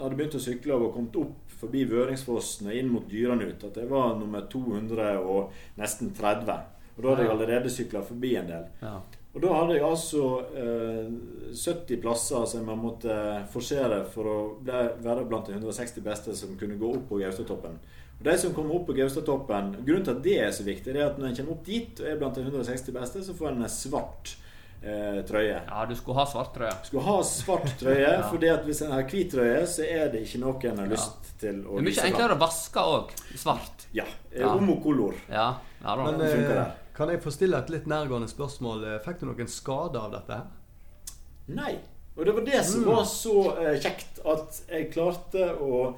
hadde 0.01 0.19
begynt 0.19 0.37
å 0.37 0.43
sykle 0.43 0.81
og 0.81 0.93
kommet 0.97 1.23
opp 1.23 1.55
forbi 1.61 1.85
Vøringsfossen 1.87 2.71
og 2.73 2.77
inn 2.77 2.91
mot 2.91 3.07
Dyranut, 3.11 3.63
at 3.63 3.79
jeg 3.79 3.89
var 3.91 4.15
nummer 4.19 4.47
200 4.51 5.09
og 5.23 5.55
nesten 5.79 6.11
30. 6.17 6.61
Og 6.97 7.03
da 7.05 7.13
hadde 7.13 7.27
jeg 7.27 7.35
allerede 7.37 7.73
sykla 7.73 8.03
forbi 8.05 8.35
en 8.41 8.51
del. 8.51 8.69
Ja. 8.83 8.99
Og 9.31 9.39
da 9.45 9.53
hadde 9.55 9.77
jeg 9.77 9.85
altså 9.87 10.23
eh, 10.59 11.11
70 11.55 12.01
plasser 12.03 12.47
som 12.51 12.67
jeg 12.67 12.81
måtte 12.81 13.17
forsere 13.53 14.01
for 14.11 14.27
å 14.27 14.39
ble, 14.59 14.81
være 15.05 15.27
blant 15.31 15.47
de 15.47 15.55
160 15.55 16.03
beste 16.03 16.35
som 16.39 16.57
kunne 16.59 16.79
gå 16.81 16.91
opp 16.97 17.07
på 17.13 17.21
Gaustatoppen. 17.21 17.79
Og 18.19 18.27
de 18.27 18.35
som 18.43 18.53
kommer 18.57 18.77
opp 18.77 18.89
på 18.91 18.97
Gaustatoppen 18.99 19.71
Grunnen 19.87 20.05
til 20.05 20.17
at 20.17 20.25
det 20.25 20.35
er 20.43 20.51
så 20.53 20.67
viktig, 20.67 20.93
det 20.93 21.01
er 21.01 21.13
at 21.13 21.21
når 21.21 21.31
en 21.31 21.39
kommer 21.39 21.55
opp 21.55 21.63
dit 21.69 22.03
og 22.03 22.11
er 22.11 22.19
blant 22.21 22.37
de 22.37 22.43
160 22.49 22.97
beste, 22.99 23.23
så 23.25 23.37
får 23.39 23.53
en 23.55 23.63
en 23.63 23.73
svart 23.73 24.35
eh, 24.83 25.23
trøye. 25.31 25.63
Ja, 25.63 25.87
du 25.87 25.95
skulle 25.97 26.19
ha 26.19 26.27
svart 26.29 26.53
trøye. 26.59 26.75
Skulle 26.91 27.07
ha 27.07 27.17
svart 27.31 27.71
trøye, 27.81 28.13
fordi 28.35 28.51
at 28.51 28.67
hvis 28.67 28.83
en 28.87 28.93
har 28.97 29.07
hvit 29.09 29.31
trøye, 29.33 29.63
så 29.71 29.87
er 29.87 30.11
det 30.13 30.27
ikke 30.27 30.43
noe 30.43 30.59
en 30.75 30.83
har 30.85 30.91
lyst 30.91 31.33
til 31.41 31.63
å 31.65 31.79
Det 31.79 31.87
er 31.87 31.89
mye 31.93 32.11
enklere 32.11 32.37
å 32.37 32.43
vaske 32.43 32.87
òg. 32.99 33.15
Svart. 33.39 33.87
Ja. 33.97 34.11
eh, 34.33 34.43
Ja. 34.43 34.53
Homokolor. 34.59 35.15
Ja. 35.31 35.49
ja 35.81 35.97
da. 35.97 36.11
Men 36.11 36.19
det 36.21 36.35
funker 36.35 36.51
eh, 36.51 36.63
der. 36.65 36.79
Kan 37.01 37.13
jeg 37.15 37.23
få 37.25 37.33
stille 37.35 37.59
et 37.59 37.73
litt 37.73 37.89
nærgående 37.91 38.29
spørsmål? 38.31 38.85
Eh, 38.85 39.01
Fikk 39.05 39.23
du 39.23 39.31
noen 39.31 39.51
skade 39.51 40.01
av 40.01 40.13
dette 40.15 40.37
her? 40.37 41.17
Nei. 41.57 41.75
Og 42.17 42.27
det 42.27 42.35
var 42.37 42.45
det 42.45 42.63
som 42.69 42.85
var 42.85 43.07
så 43.09 43.37
eh, 43.57 43.79
kjekt, 43.81 44.21
at 44.29 44.63
jeg 44.69 44.91
klarte 44.93 45.55
å 45.57 45.95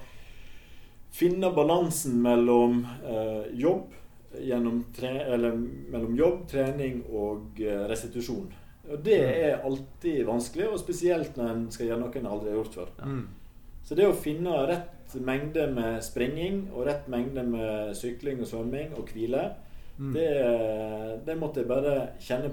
finne 1.13 1.51
balansen 1.53 2.21
mellom 2.23 2.85
eh, 3.03 3.51
jobb 3.59 3.91
tre, 4.97 5.11
eller 5.35 5.57
mellom 5.93 6.17
jobb, 6.17 6.49
trening 6.49 7.03
og 7.11 7.61
eh, 7.61 7.85
restitusjon. 7.91 8.53
Og 8.91 8.99
det 9.05 9.19
er 9.23 9.63
alltid 9.65 10.25
vanskelig, 10.27 10.69
og 10.73 10.81
spesielt 10.81 11.37
når 11.37 11.51
en 11.53 11.67
skal 11.71 11.87
gjøre 11.87 12.01
noe 12.03 12.19
en 12.19 12.31
aldri 12.31 12.51
har 12.51 12.59
gjort 12.61 12.79
før. 12.79 12.95
Mm. 13.07 13.27
Så 13.83 13.99
det 13.99 14.07
å 14.09 14.17
finne 14.17 14.65
rett 14.69 15.17
mengde 15.21 15.67
med 15.75 16.01
springing 16.05 16.71
og 16.73 16.87
rett 16.89 17.09
mengde 17.13 17.45
med 17.45 17.93
sykling 17.99 18.41
og 18.41 18.49
svømming 18.49 18.95
og 18.97 19.11
hvile, 19.13 19.51
Mm. 20.03 20.15
det, 20.17 20.31
det 21.27 21.35
måtte 21.39 21.63
jeg 21.63 21.69
bare 21.71 21.93
kjenne 22.19 22.49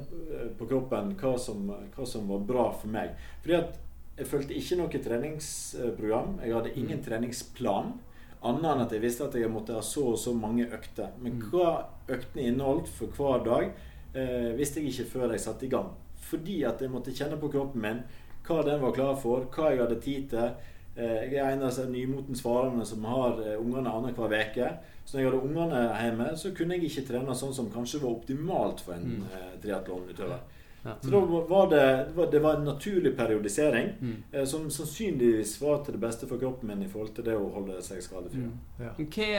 på 0.60 0.68
kroppen 0.70 1.16
hva 1.18 1.32
som, 1.42 1.64
hva 1.96 2.06
som 2.06 2.28
var 2.30 2.44
bra 2.46 2.66
for 2.78 2.92
meg. 2.94 3.16
Fordi 3.42 3.56
at 3.58 3.80
jeg 4.20 4.28
følte 4.28 4.58
ikke 4.60 4.78
noe 4.78 5.02
treningsprogram. 5.02 6.38
Jeg 6.44 6.54
hadde 6.54 6.76
ingen 6.78 7.02
treningsplan. 7.04 7.94
Annet 8.40 8.68
enn 8.72 8.84
at 8.84 8.94
jeg 8.96 9.04
visste 9.04 9.26
at 9.26 9.36
jeg 9.40 9.52
måtte 9.52 9.76
ha 9.76 9.84
så 9.84 10.10
og 10.14 10.20
så 10.20 10.34
mange 10.36 10.68
økter. 10.76 11.14
Men 11.24 11.40
hva 11.50 11.72
øktene 12.12 12.50
inneholdt 12.52 12.92
for 12.92 13.16
hver 13.16 13.46
dag, 13.46 13.72
eh, 14.14 14.52
visste 14.60 14.84
jeg 14.84 14.92
ikke 14.92 15.12
før 15.14 15.34
jeg 15.34 15.44
satte 15.44 15.66
i 15.68 15.72
gang. 15.72 15.94
Fordi 16.30 16.64
at 16.68 16.82
jeg 16.84 16.92
måtte 16.92 17.16
kjenne 17.16 17.40
på 17.40 17.52
kroppen 17.52 17.82
min 17.84 18.04
hva 18.48 18.64
den 18.66 18.82
var 18.82 18.94
klar 18.96 19.16
for, 19.20 19.48
hva 19.56 19.72
jeg 19.72 19.82
hadde 19.84 20.00
tid 20.04 20.30
til. 20.32 20.52
Eh, 21.00 21.32
jeg 21.32 21.40
er 21.40 21.54
en 21.54 21.64
av 21.64 21.80
nymotens 21.88 22.44
farene 22.44 22.86
som 22.86 23.06
har 23.08 23.40
eh, 23.44 23.60
ungene 23.60 23.92
annenhver 23.92 24.36
uke. 24.36 24.72
Så 25.10 25.17
når 25.17 25.24
jeg 25.24 25.32
hadde 25.32 25.45
ungene 25.48 25.82
hjemme, 26.04 26.26
så 26.38 26.52
kunne 26.54 26.76
jeg 26.78 26.91
ikke 26.91 27.08
trene 27.08 27.34
sånn 27.34 27.54
som 27.58 27.69
kanskje 27.74 28.04
var 28.04 28.12
optimalt 28.13 28.84
for 28.86 28.93
en 28.93 29.15
mm. 29.24 29.24
triatlonutøver. 29.63 30.43
Ja. 30.84 30.93
Så 31.02 31.10
da 31.10 31.19
var 31.50 31.69
det, 31.72 31.86
det 32.32 32.39
var, 32.39 32.54
en 32.60 32.63
naturlig 32.63 33.17
periodisering 33.17 33.89
Mm. 34.00 34.24
eh, 34.32 34.45
som 34.45 34.69
sannsynligvis 34.72 35.62
var 35.62 35.84
til 35.84 35.98
det 35.98 36.02
beste 36.02 36.28
for 36.28 36.38
kroppen 36.38 36.69
min 36.69 36.84
i 36.84 36.88
forhold 36.88 37.15
til 37.15 37.26
det 37.26 37.36
å 37.36 37.50
holde 37.54 37.82
seg 37.82 38.04
skadefri. 38.04 38.45
Mm. 38.45 38.54
Ja. 38.80 38.93
Okay, 39.00 39.34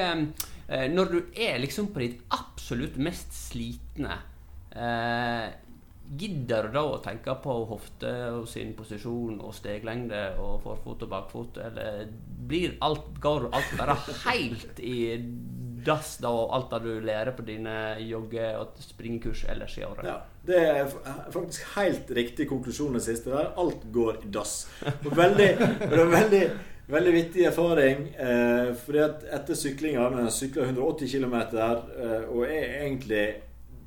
eh, 0.69 0.91
når 0.91 1.05
du 1.05 1.23
er 1.37 1.59
liksom 1.59 1.95
på 1.95 2.03
ditt 2.03 2.21
absolutt 2.31 2.99
mest 2.99 3.33
slitne, 3.33 4.19
eh, 4.75 5.49
gidder 6.19 6.67
du 6.67 6.75
da 6.75 6.83
å 6.83 7.03
tenke 7.03 7.35
på 7.43 7.55
hofte 7.71 8.11
og 8.35 8.49
sin 8.49 8.75
posisjon 8.75 9.41
og 9.41 9.55
steglengde 9.55 10.35
og 10.43 10.61
forfot 10.65 11.05
og 11.07 11.13
bakfot, 11.13 11.61
eller 11.63 12.09
blir 12.51 12.75
alt, 12.83 13.15
går 13.21 13.49
alt 13.53 13.77
bare 13.79 13.97
helt 14.27 14.81
i 14.81 15.17
dass 15.87 16.17
da, 16.23 16.31
og 16.31 16.55
alt 16.57 16.73
det 16.75 16.81
du 16.85 17.07
lærer 17.07 17.33
på 17.37 17.45
dine 17.47 17.75
jogge- 18.05 18.53
og 18.59 18.81
springekurs 18.85 19.45
ellers 19.49 19.77
i 19.79 19.85
året? 19.85 20.05
Ja, 20.05 20.17
Det 20.47 20.59
er 20.59 20.87
faktisk 21.31 21.77
helt 21.77 22.11
riktig 22.17 22.49
konklusjon 22.49 22.95
det 22.95 23.03
siste 23.05 23.31
der. 23.31 23.53
Alt 23.59 23.85
går 23.93 24.23
i 24.25 24.31
dass. 24.33 24.69
Og 25.05 25.17
veldig, 25.17 25.51
veldig, 25.91 26.43
veldig 26.89 27.13
vittig 27.13 27.45
erfaring. 27.45 28.09
Eh, 28.19 28.75
fordi 28.75 28.99
at 29.05 29.25
etter 29.33 29.55
syklinga, 29.55 30.09
når 30.09 30.27
jeg 30.29 30.37
sykler 30.39 30.73
180 30.73 31.13
km 31.13 31.35
eh, 31.35 32.29
og 32.29 32.45
er 32.49 32.85
egentlig 32.87 33.27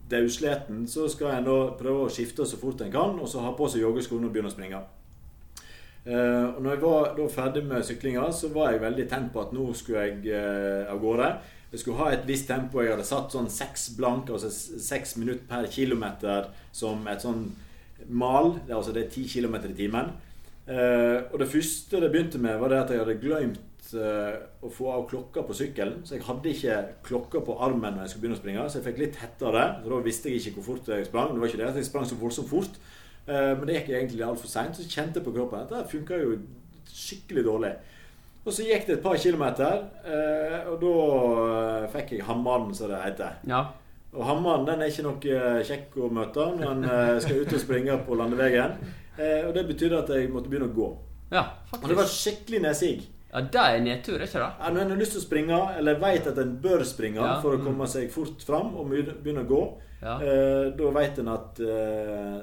daudsleten, 0.10 0.88
så 0.88 1.08
skal 1.10 1.38
en 1.38 1.48
da 1.48 1.58
prøve 1.80 2.06
å 2.06 2.12
skifte 2.12 2.46
så 2.46 2.60
fort 2.62 2.82
en 2.84 2.92
kan, 2.94 3.18
og 3.20 3.30
så 3.30 3.44
ha 3.44 3.54
på 3.58 3.70
seg 3.72 3.84
joggeskoene 3.86 4.30
og 4.30 4.36
begynne 4.36 4.52
å 4.52 4.56
springe. 4.56 4.84
Uh, 6.04 6.58
og 6.58 6.58
når 6.60 6.74
jeg 6.74 6.82
var 6.82 7.14
da 7.16 7.26
ferdig 7.32 7.62
med 7.64 7.86
syklinga, 7.88 8.26
så 8.36 8.50
var 8.52 8.74
jeg 8.74 8.82
veldig 8.84 9.06
tent 9.08 9.30
på 9.32 9.40
at 9.40 9.54
nå 9.56 9.70
skulle 9.78 10.02
jeg 10.04 10.34
uh, 10.36 10.92
av 10.92 11.00
gårde. 11.00 11.30
Jeg 11.74 11.82
skulle 11.82 11.98
ha 12.04 12.12
et 12.14 12.28
visst 12.30 12.46
tempo. 12.46 12.84
Jeg 12.84 12.94
hadde 12.94 13.06
satt 13.08 13.34
sånn 13.34 13.50
seks 13.50 13.88
blank, 13.98 14.30
altså 14.30 14.52
seks 14.54 15.16
minutter 15.18 15.48
per 15.50 15.66
kilometer 15.74 16.52
som 16.76 17.02
et 17.10 17.24
sånn 17.26 17.48
mal. 18.14 18.54
Det 18.60 18.70
er 18.70 18.78
altså 18.78 18.94
det 18.94 19.08
er 19.08 19.14
ti 19.16 19.24
kilometer 19.30 19.74
i 19.74 19.78
timen. 19.80 20.12
Eh, 20.70 21.20
og 21.34 21.40
det 21.42 21.50
første 21.50 22.00
det 22.00 22.12
begynte 22.14 22.40
med, 22.40 22.60
var 22.62 22.70
det 22.70 22.82
at 22.84 22.94
jeg 22.94 23.02
hadde 23.02 23.16
glemt 23.20 23.90
eh, 23.98 24.36
å 24.64 24.70
få 24.72 24.92
av 24.94 25.08
klokka 25.10 25.42
på 25.48 25.56
sykkelen. 25.58 26.04
Så 26.06 26.20
jeg 26.20 26.28
hadde 26.28 26.54
ikke 26.54 26.76
klokka 27.10 27.42
på 27.48 27.58
armen 27.66 27.98
når 27.98 28.06
jeg 28.06 28.14
skulle 28.14 28.28
begynne 28.28 28.38
å 28.38 28.44
springe. 28.44 28.68
Så 28.70 28.80
jeg 28.80 28.88
fikk 28.92 29.02
litt 29.02 29.18
hett 29.24 29.42
av 29.50 29.58
det. 29.58 29.66
Så 29.82 29.96
da 29.96 30.02
visste 30.06 30.30
jeg 30.30 30.44
ikke 30.44 30.60
hvor 30.60 30.68
fort 30.76 30.94
jeg 30.94 31.10
sprang. 31.10 31.34
Det 31.34 31.42
var 31.42 31.52
ikke 31.52 31.64
det 31.64 31.72
at 31.72 31.82
jeg 31.82 31.90
sprang 31.90 32.06
så 32.06 32.20
voldsomt 32.22 32.52
fort. 32.54 32.78
Eh, 33.26 33.50
men 33.58 33.66
det 33.66 33.80
gikk 33.80 33.96
egentlig 33.96 34.28
altfor 34.28 34.54
seint. 34.54 34.78
Så 34.78 34.86
kjente 34.86 35.18
jeg 35.18 35.26
på 35.26 35.34
kroppen 35.40 35.66
at 35.66 35.74
det 35.74 35.90
funka 35.90 36.22
jo 36.22 36.38
skikkelig 36.94 37.48
dårlig. 37.50 37.74
Og 38.46 38.52
så 38.52 38.66
gikk 38.68 38.88
det 38.90 38.98
et 38.98 39.04
par 39.04 39.16
kilometer, 39.16 39.84
eh, 40.04 40.66
og 40.68 40.82
da 40.82 40.96
eh, 41.84 41.86
fikk 41.94 42.12
jeg 42.18 42.26
hammeren, 42.28 42.74
som 42.76 42.90
det 42.92 43.00
heter. 43.06 43.38
Ja. 43.48 43.62
Og 44.14 44.26
hammeren 44.28 44.66
den 44.68 44.82
er 44.84 44.92
ikke 44.92 45.06
noe 45.08 45.38
eh, 45.38 45.62
kjekk 45.66 45.96
å 46.04 46.10
møte 46.14 46.50
når 46.60 46.72
en 46.74 47.22
skal 47.24 47.40
ut 47.40 47.54
og 47.56 47.62
springe 47.64 47.96
på 48.06 48.18
landeveien. 48.20 48.76
Eh, 49.18 49.46
og 49.48 49.54
det 49.56 49.64
betydde 49.70 50.02
at 50.04 50.12
jeg 50.18 50.30
måtte 50.34 50.50
begynne 50.52 50.68
å 50.70 50.76
gå. 50.76 50.90
ja, 51.32 51.46
Og 51.74 51.88
det 51.90 51.96
var 51.98 52.06
skikkelig 52.12 52.60
nedsig. 52.68 52.94
Ja, 53.34 53.42
det 53.42 53.62
er 53.64 53.80
nedtur, 53.82 54.20
ikke 54.22 54.38
det? 54.44 54.50
Ja, 54.60 54.70
Når 54.70 54.82
en 54.84 54.90
har 54.94 55.00
lyst 55.00 55.16
til 55.16 55.22
å 55.24 55.26
springe, 55.26 55.62
eller 55.80 55.96
vet 56.04 56.28
at 56.30 56.38
en 56.38 56.52
bør 56.62 56.84
springe 56.86 57.18
Ja. 57.24 57.40
for 57.42 57.56
å 57.58 57.64
komme 57.64 57.88
seg 57.90 58.12
fort 58.14 58.44
fram 58.46 58.76
og 58.78 58.92
begynne 58.92 59.42
å 59.42 59.50
gå, 59.50 59.64
Ja. 60.04 60.20
eh, 60.22 60.70
da 60.78 60.92
vet 61.00 61.18
en 61.24 61.28
at 61.34 61.60
eh, 61.64 62.42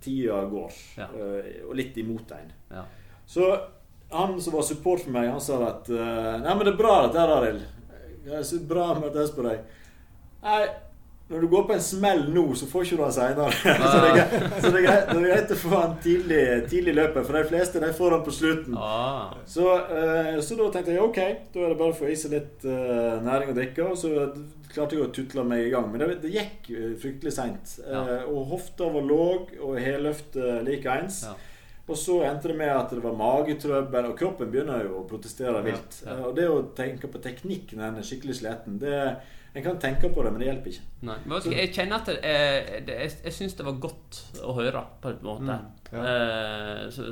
tida 0.00 0.40
går. 0.50 0.72
Ja. 0.98 1.06
eh, 1.14 1.62
og 1.68 1.76
litt 1.76 1.96
imot 2.02 2.32
en. 2.32 2.50
Ja. 2.72 2.82
Så 3.26 3.46
han 4.14 4.40
som 4.40 4.56
var 4.56 4.66
support 4.66 5.04
for 5.04 5.14
meg, 5.14 5.30
han 5.32 5.42
sa 5.42 5.60
at 5.68 5.90
eh, 5.90 6.32
Nei, 6.44 6.54
men 6.54 6.64
det 6.66 6.74
er 6.74 6.80
bra 6.80 6.96
dette 7.04 7.20
her, 7.20 7.34
Arild. 7.38 7.62
Det 8.24 8.38
er 8.38 8.48
så 8.48 8.62
bra 8.64 8.88
med 8.96 9.10
at 9.10 9.20
jeg 9.20 9.32
spør 9.32 9.50
deg. 9.50 9.78
Nei, 10.44 10.60
når 11.28 11.40
du 11.40 11.48
går 11.48 11.62
på 11.68 11.72
en 11.72 11.84
smell 11.84 12.26
nå, 12.32 12.42
så 12.56 12.66
får 12.68 12.84
ikke 12.84 12.96
du 12.98 13.02
den 13.02 13.14
seinere. 13.16 13.52
så 14.62 14.72
det 14.72 14.80
er 14.82 15.22
greit, 15.24 15.52
å 15.54 15.56
få 15.56 15.70
den 15.74 15.94
tidlig, 16.04 16.40
tidlig 16.68 16.92
i 16.92 16.96
løpet, 16.98 17.24
for 17.24 17.38
de 17.38 17.44
fleste 17.48 17.80
de 17.80 17.92
får 17.96 18.16
den 18.16 18.26
på 18.26 18.34
slutten. 18.38 18.76
Ah. 18.76 19.32
Så, 19.48 19.64
uh, 19.64 20.34
så 20.44 20.58
da 20.60 20.68
tenkte 20.74 20.92
jeg 20.92 21.00
ok, 21.04 21.20
da 21.54 21.64
er 21.64 21.72
det 21.72 21.78
bare 21.80 21.94
å 21.94 21.96
få 21.96 22.10
i 22.12 22.18
seg 22.20 22.36
litt 22.36 22.68
uh, 22.68 23.22
næring 23.24 23.54
og 23.54 23.56
drikke. 23.56 23.88
Og 23.88 23.96
så 24.02 24.12
klarte 24.74 24.98
jeg 24.98 25.06
å 25.06 25.12
tutle 25.16 25.46
meg 25.48 25.64
i 25.64 25.72
gang. 25.72 25.88
Men 25.92 26.04
det, 26.04 26.10
det 26.26 26.34
gikk 26.34 26.68
fryktelig 27.00 27.32
seint. 27.36 27.74
Ja. 27.80 28.02
Eh, 28.02 28.28
og 28.28 28.50
hofta 28.52 28.90
var 28.92 29.06
låg, 29.06 29.54
og 29.62 29.78
helløftet 29.80 30.64
likeens. 30.66 31.22
Ja. 31.28 31.34
Og 31.86 31.96
så 32.00 32.22
endte 32.24 32.48
det 32.48 32.56
med 32.56 32.70
at 32.72 32.90
det 32.96 33.02
var 33.04 33.12
magetrøbbel, 33.18 34.06
og 34.08 34.14
kroppen 34.18 34.48
begynner 34.50 34.86
jo 34.86 35.02
å 35.02 35.06
protestere 35.08 35.60
vilt. 35.66 35.98
ja. 36.06 36.14
ja. 36.14 36.26
Og 36.30 36.36
det 36.38 36.46
å 36.48 36.62
tenke 36.76 37.10
på 37.12 37.20
teknikk 37.20 37.74
når 37.76 37.90
en 37.90 37.98
er 38.00 38.06
skikkelig 38.08 38.38
sliten 38.40 38.78
det, 38.80 38.98
En 39.54 39.62
kan 39.62 39.76
tenke 39.78 40.08
på 40.10 40.22
det, 40.24 40.30
men 40.34 40.40
det 40.42 40.46
hjelper 40.48 40.70
ikke. 40.72 40.86
Nei, 41.06 41.14
men 41.30 41.44
jeg 41.54 41.68
kjenner 41.76 42.00
at 42.00 42.08
det, 42.08 42.14
er- 42.26 42.88
jeg, 42.90 43.10
jeg 43.22 43.32
syns 43.36 43.52
det 43.54 43.62
var 43.68 43.76
godt 43.84 44.18
å 44.42 44.54
høre, 44.56 44.80
på 45.04 45.12
en 45.12 45.20
måte. 45.22 45.58
Mm, 45.92 46.00
eh, 46.00 46.80
så 46.90 47.04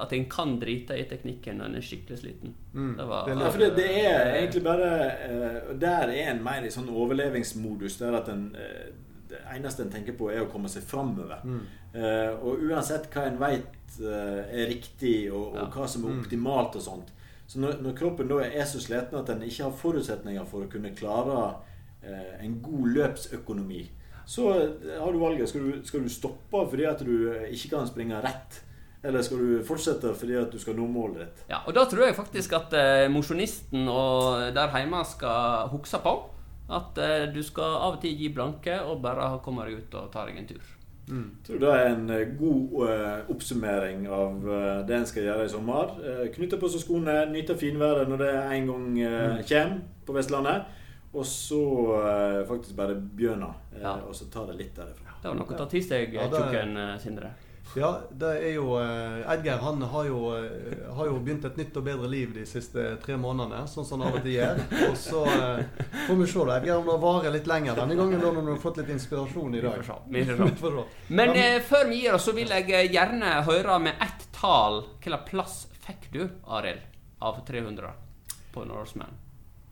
at 0.00 0.14
en 0.16 0.24
kan 0.32 0.54
drite 0.62 0.96
i 0.96 1.04
teknikken 1.10 1.60
når 1.60 1.68
en 1.68 1.76
er 1.76 1.84
skikkelig 1.84 2.18
sliten. 2.22 2.54
Mm, 2.72 2.94
Det 2.96 3.06
var 3.10 3.28
det 3.28 3.34
Ja, 3.36 3.50
for 3.50 3.58
det, 3.66 3.68
det 3.76 3.90
er 4.06 4.30
egentlig 4.38 4.62
bare 4.64 4.88
eh, 5.26 5.74
Der 5.84 6.08
er 6.14 6.30
en 6.32 6.40
mer 6.46 6.64
i 6.64 6.72
sånn 6.72 6.88
overlevingsmodus. 6.88 7.98
Der 8.00 8.16
at 8.22 8.28
en, 8.32 8.46
eh, 8.56 8.88
det 9.32 9.40
eneste 9.56 9.82
en 9.86 9.90
tenker 9.92 10.14
på, 10.18 10.28
er 10.32 10.44
å 10.44 10.50
komme 10.52 10.68
seg 10.70 10.84
framover. 10.86 11.40
Mm. 11.44 11.62
Eh, 11.94 12.30
og 12.38 12.62
uansett 12.68 13.08
hva 13.12 13.26
en 13.28 13.40
veit 13.40 13.98
er 14.00 14.68
riktig, 14.70 15.26
og, 15.32 15.50
og 15.52 15.58
Ja. 15.58 15.66
hva 15.74 15.88
som 15.88 16.04
er 16.06 16.12
Mm. 16.14 16.20
optimalt 16.22 16.76
og 16.78 16.82
sånt 16.82 17.10
Så 17.46 17.58
når, 17.60 17.82
når 17.82 17.92
kroppen 17.98 18.28
da 18.30 18.38
er 18.46 18.64
så 18.64 18.78
sliten 18.80 19.18
at 19.18 19.28
en 19.28 19.42
ikke 19.44 19.64
har 19.66 19.72
forutsetninger 19.76 20.46
for 20.48 20.64
å 20.64 20.70
kunne 20.72 20.94
klare 20.96 21.54
eh, 22.02 22.44
en 22.46 22.54
god 22.62 22.86
løpsøkonomi, 22.94 23.82
så 24.26 24.46
eh, 24.54 24.98
har 24.98 25.12
du 25.12 25.18
valget. 25.20 25.48
Skal 25.50 25.60
du, 25.66 25.82
skal 25.84 26.00
du 26.02 26.08
stoppe 26.08 26.62
fordi 26.70 26.86
at 26.88 27.02
du 27.04 27.28
eh, 27.34 27.50
ikke 27.52 27.74
kan 27.76 27.86
springe 27.90 28.22
rett? 28.24 28.62
Eller 29.04 29.20
skal 29.26 29.38
du 29.42 29.62
fortsette 29.66 30.14
fordi 30.14 30.36
at 30.38 30.50
du 30.54 30.58
skal 30.62 30.76
nå 30.78 30.86
målet 30.88 31.18
ditt? 31.26 31.44
Ja, 31.50 31.58
og 31.66 31.74
da 31.74 31.84
tror 31.90 32.06
jeg 32.06 32.14
faktisk 32.16 32.52
at 32.56 32.72
eh, 32.78 33.08
mosjonisten 33.10 33.84
der 34.54 34.72
hjemme 34.78 35.04
skal 35.04 35.68
huske 35.74 35.98
på 36.04 36.16
at 36.78 36.98
eh, 37.02 37.24
du 37.32 37.42
skal 37.44 37.76
av 37.78 37.96
og 37.96 38.04
til 38.04 38.16
gi 38.18 38.30
blanke 38.32 38.78
og 38.86 39.02
bare 39.04 39.28
komme 39.44 39.66
deg 39.68 39.82
ut 39.82 39.98
og 40.00 40.12
ta 40.12 40.24
deg 40.28 40.40
en 40.40 40.48
tur. 40.48 40.70
Mm. 41.08 41.24
Jeg 41.34 41.46
tror 41.46 41.58
det 41.64 41.70
er 41.74 41.88
en 41.90 42.10
eh, 42.14 42.28
god 42.38 42.74
uh, 42.86 43.30
oppsummering 43.34 44.04
av 44.06 44.44
uh, 44.46 44.84
det 44.86 44.96
en 44.96 45.08
skal 45.08 45.26
gjøre 45.26 45.48
i 45.48 45.50
sommer. 45.50 45.96
Uh, 45.98 46.22
knytte 46.34 46.60
på 46.62 46.70
seg 46.70 46.84
skoene, 46.84 47.16
nyte 47.32 47.56
finværet 47.58 48.10
når 48.10 48.22
det 48.22 48.30
en 48.38 48.70
gang 48.70 48.86
uh, 49.02 49.42
kommer 49.48 49.82
på 50.06 50.16
Vestlandet. 50.16 50.78
Og 51.12 51.26
så 51.28 51.58
faktisk 52.48 52.72
bare 52.76 52.94
begynne, 52.96 53.50
Ja. 53.76 53.98
og 54.08 54.14
så 54.16 54.30
ta 54.32 54.46
det 54.48 54.54
litt 54.56 54.70
derifra. 54.72 55.12
Det 55.20 55.28
var 55.28 55.34
noe 55.36 55.52
å 55.52 55.58
ta 55.58 55.66
til 55.68 55.82
seg, 55.84 56.14
tjukken 56.16 56.78
Sindre. 57.02 57.28
Ja, 57.74 58.00
det 58.10 58.30
er 58.44 58.50
jo 58.52 58.74
eh, 58.76 59.22
Edgeir 59.32 59.62
han 59.62 59.80
har 59.88 60.04
jo, 60.04 60.18
eh, 60.36 60.82
har 60.92 61.08
jo 61.08 61.20
begynt 61.24 61.46
et 61.48 61.56
nytt 61.56 61.76
og 61.80 61.86
bedre 61.86 62.10
liv 62.10 62.34
de 62.34 62.44
siste 62.48 62.84
tre 63.00 63.16
månedene, 63.20 63.62
sånn 63.70 63.86
som 63.88 64.02
han 64.02 64.10
av 64.10 64.18
og 64.18 64.26
til 64.26 64.34
gjør. 64.34 64.60
Og 64.90 64.98
så 65.00 65.22
eh, 65.30 65.86
får 66.06 66.20
vi 66.20 66.28
se 66.34 66.44
da, 66.50 66.58
Edgeir, 66.58 66.82
om 66.82 66.90
det 66.90 66.98
varer 67.06 67.36
litt 67.38 67.48
lenger 67.48 67.80
denne 67.80 67.96
gangen 67.96 68.20
da 68.20 68.34
når 68.34 68.44
du 68.44 68.52
har 68.52 68.60
fått 68.66 68.82
litt 68.82 68.92
inspirasjon 68.92 69.56
i 69.56 69.64
dag. 69.64 69.80
Vi 69.80 70.26
får 70.28 70.36
se. 70.36 70.50
Vi 70.50 70.60
får 70.60 70.78
se. 70.78 70.86
Men 71.22 71.34
eh, 71.38 71.58
før 71.72 71.88
vi 71.88 72.02
gir 72.02 72.18
oss, 72.18 72.28
så 72.28 72.36
vil 72.36 72.52
jeg 72.52 72.92
gjerne 72.92 73.34
høre 73.48 73.80
med 73.88 74.04
ett 74.04 74.28
tall 74.36 74.82
Hvilken 74.98 75.26
plass 75.30 75.58
fikk 75.86 76.10
du, 76.12 76.22
Arild, 76.52 76.84
av 77.24 77.40
300 77.48 77.96
på 78.52 78.68
Norseman? 78.68 79.16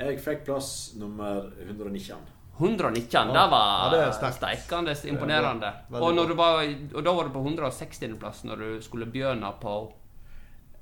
Jeg 0.00 0.16
fikk 0.24 0.46
plass 0.48 0.94
nummer 0.96 1.50
119. 1.68 2.39
119. 2.60 3.06
Ja, 3.12 3.24
det 3.24 3.46
var 3.50 3.94
ja, 3.96 4.10
det 4.10 4.34
steikende 4.36 4.96
imponerende. 5.08 5.72
Det 5.88 5.96
er. 5.96 6.02
Og, 6.02 6.12
når 6.14 6.28
du 6.28 6.34
var, 6.38 6.60
og 6.94 7.04
da 7.06 7.14
var 7.16 7.24
du 7.30 7.32
på 7.34 7.46
160.-plass 7.46 8.44
når 8.44 8.56
du 8.64 8.68
skulle 8.84 9.08
begynne 9.08 9.50
på 9.62 9.74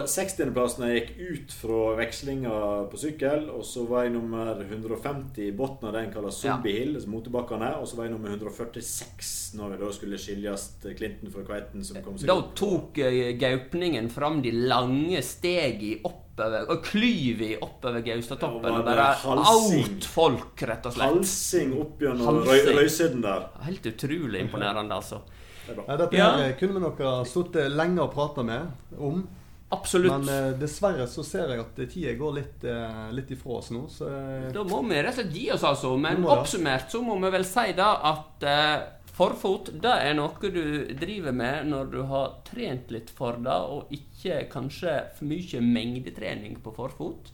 160.-plass 0.00 0.78
når 0.80 0.88
jeg 0.88 1.00
gikk 1.00 1.18
ut 1.20 1.52
fra 1.52 1.80
vekslinga 1.98 2.54
på 2.90 3.00
sykkel. 3.02 3.46
Og 3.52 3.64
så 3.68 3.84
var 3.88 4.06
jeg 4.06 4.14
nummer 4.14 4.54
150 4.64 5.42
i 5.44 5.50
bunnen 5.52 5.90
av 5.90 5.98
den 5.98 6.08
kalles 6.14 6.40
Zombie 6.40 6.78
Hill, 6.78 6.96
ja. 6.96 7.04
motebakkene. 7.12 7.74
Og 7.80 7.86
så 7.90 7.98
var 7.98 8.08
jeg 8.08 8.14
nummer 8.16 8.32
146 8.32 9.34
når 9.60 9.74
vi 9.74 9.80
da 9.84 9.92
skulle 9.92 10.20
skilles 10.22 10.66
Clinton 10.96 11.34
fra 11.34 11.44
Kveiten, 11.46 11.84
som 11.84 12.00
kom 12.04 12.16
seg 12.18 12.30
Da 12.30 12.38
opp. 12.40 12.54
tok 12.58 13.02
eh, 13.04 13.34
gaupningen 13.40 14.08
fram 14.12 14.40
de 14.42 14.54
lange 14.56 15.22
stegi 15.26 15.98
oppover 16.40 16.70
Og 16.74 16.82
klyvi 16.84 17.50
oppover 17.60 18.00
Gaustatoppen 18.06 18.78
og 18.80 18.84
bare 18.84 19.08
out 19.24 20.04
folk, 20.04 20.62
rett 20.70 20.86
og 20.86 20.92
slett. 20.96 21.14
Halsing 21.14 21.74
opp 21.80 21.98
gjennom 22.00 22.26
Halsing. 22.44 22.76
røysiden 22.78 23.22
der. 23.22 23.48
Helt 23.66 23.86
utrolig 23.92 24.40
imponerende, 24.46 24.94
altså. 24.94 25.20
Det 25.66 25.72
er 25.72 25.74
bra. 25.82 25.84
Ja, 25.88 25.96
dette 25.96 26.16
Ja. 26.16 26.30
her 26.36 26.52
kunne 26.58 26.74
vi 26.74 26.80
nok 26.80 26.98
ha 27.04 27.24
sittet 27.24 27.70
lenge 27.72 28.00
og 28.02 28.12
prata 28.14 28.42
med 28.42 28.70
om. 28.98 29.28
Absolutt. 29.72 30.10
Men 30.10 30.28
eh, 30.28 30.58
dessverre 30.58 31.04
så 31.06 31.22
ser 31.24 31.48
jeg 31.52 31.60
at 31.60 31.76
tida 31.92 32.14
går 32.18 32.32
litt, 32.34 32.64
eh, 32.66 33.10
litt 33.14 33.28
ifra 33.30 33.58
oss 33.60 33.68
nå. 33.70 33.84
Så 33.88 34.08
eh, 34.08 34.48
Da 34.52 34.64
må 34.66 34.80
vi 34.88 34.96
rett 34.98 35.12
og 35.14 35.20
slett 35.20 35.32
gi 35.36 35.44
oss, 35.54 35.62
altså. 35.62 35.92
Men 35.96 36.24
oppsummert 36.26 36.90
så 36.90 37.00
må 37.06 37.14
vi 37.22 37.30
vel 37.30 37.44
si 37.46 37.72
da 37.78 37.92
at 38.10 38.42
eh, 38.42 38.80
forfot 39.20 39.68
det 39.84 39.92
er 40.06 40.14
noe 40.16 40.50
du 40.54 40.62
driver 40.96 41.34
med 41.36 41.68
når 41.68 41.90
du 41.92 41.98
har 42.08 42.38
trent 42.46 42.92
litt 42.94 43.10
for 43.12 43.36
det, 43.44 43.58
og 43.74 43.92
ikke 43.92 44.46
kanskje 44.52 44.94
for 45.18 45.28
mye 45.28 45.60
mengdetrening 45.64 46.56
på 46.64 46.72
forfot. 46.76 47.28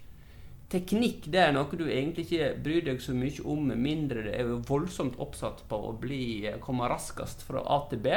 Teknikk 0.72 1.28
det 1.30 1.44
er 1.44 1.52
noe 1.54 1.78
du 1.78 1.84
egentlig 1.86 2.24
ikke 2.26 2.48
bryr 2.64 2.88
deg 2.88 3.02
så 3.04 3.14
mye 3.14 3.44
om, 3.46 3.68
med 3.70 3.78
mindre 3.78 4.24
det 4.26 4.34
er 4.34 4.50
voldsomt 4.66 5.20
oppsatt 5.22 5.62
på 5.70 5.78
å 5.78 5.92
bli, 6.00 6.48
komme 6.64 6.88
raskest 6.90 7.46
fra 7.46 7.62
A 7.62 7.84
til 7.92 8.02
B. 8.02 8.16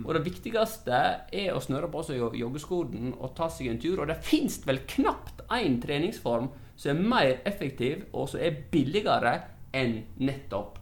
Og 0.00 0.10
det 0.16 0.24
viktigste 0.24 0.98
er 1.28 1.52
å 1.52 1.62
snøre 1.62 1.90
på 1.92 2.02
seg 2.06 2.22
joggeskoene 2.40 3.12
og 3.14 3.34
ta 3.36 3.50
seg 3.52 3.68
en 3.70 3.80
tur. 3.82 4.00
Og 4.00 4.08
det 4.10 4.18
fins 4.26 4.58
vel 4.66 4.80
knapt 4.90 5.44
én 5.54 5.78
treningsform 5.82 6.48
som 6.74 6.96
er 6.96 7.08
mer 7.14 7.34
effektiv 7.46 8.08
og 8.10 8.32
som 8.32 8.42
er 8.42 8.58
billigere 8.72 9.36
enn 9.76 10.00
nettopp 10.24 10.80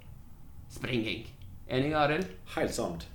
springing. 0.72 1.26
Enig, 1.72 1.94
Arild? 1.96 2.26
Helt 2.56 2.74
sant. 2.76 3.08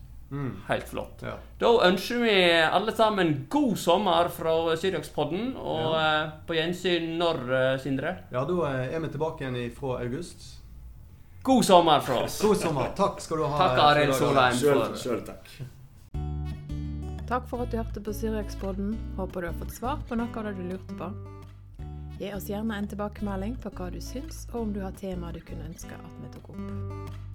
Helt 0.68 0.90
flott. 0.90 1.22
ja. 1.24 1.38
Da 1.60 1.70
ønsker 1.88 2.20
vi 2.20 2.32
alle 2.52 2.92
sammen 2.92 3.46
god 3.50 3.78
sommer 3.80 4.28
fra 4.34 4.56
Syriakspodden. 4.76 5.54
Og 5.56 5.94
ja. 5.96 6.32
på 6.48 6.58
gjensyn 6.58 7.14
når, 7.20 7.40
eh, 7.56 7.78
Sindre? 7.80 8.16
ja, 8.34 8.44
da 8.50 8.58
eh, 8.72 8.96
er 8.96 9.00
vi 9.06 9.12
tilbake 9.14 9.46
igjen 9.46 9.72
fra 9.78 10.00
august. 10.02 10.44
God 11.48 11.64
sommer 11.64 12.04
fra 12.04 12.24
oss. 12.26 12.42
God 12.42 12.58
sommer. 12.60 12.92
Takk 12.98 13.22
skal 13.24 13.38
du 13.38 13.46
ha. 13.48 13.58
Takk, 13.62 13.78
eh, 13.78 13.86
Arild. 13.86 14.16
Solheim. 14.20 14.58
Sjøl, 14.60 14.82
for- 14.84 15.00
sjøl 15.06 15.24
takk. 15.30 15.48
Takk 17.28 17.48
for 17.48 17.62
at 17.64 17.72
du 17.72 17.78
hørte 17.78 18.04
på 18.04 18.14
Syriakspodden. 18.16 18.98
Håper 19.16 19.42
du 19.42 19.48
har 19.48 19.56
fått 19.62 19.72
svar 19.76 20.04
på 20.10 20.16
noe 20.20 20.28
av 20.36 20.44
det 20.50 20.56
du 20.58 20.64
lurte 20.74 20.98
på. 21.00 21.12
Gi 22.20 22.34
oss 22.34 22.50
gjerne 22.50 22.74
en 22.82 22.88
tilbakemelding 22.88 23.56
på 23.62 23.70
hva 23.78 23.92
du 23.94 24.00
syns, 24.02 24.48
og 24.54 24.62
om 24.62 24.74
du 24.74 24.82
har 24.82 24.92
temaer 24.92 25.34
du 25.34 25.40
kunne 25.46 25.70
ønske 25.70 25.94
at 25.94 26.22
vi 26.24 26.34
tok 26.34 26.50
opp. 26.56 27.27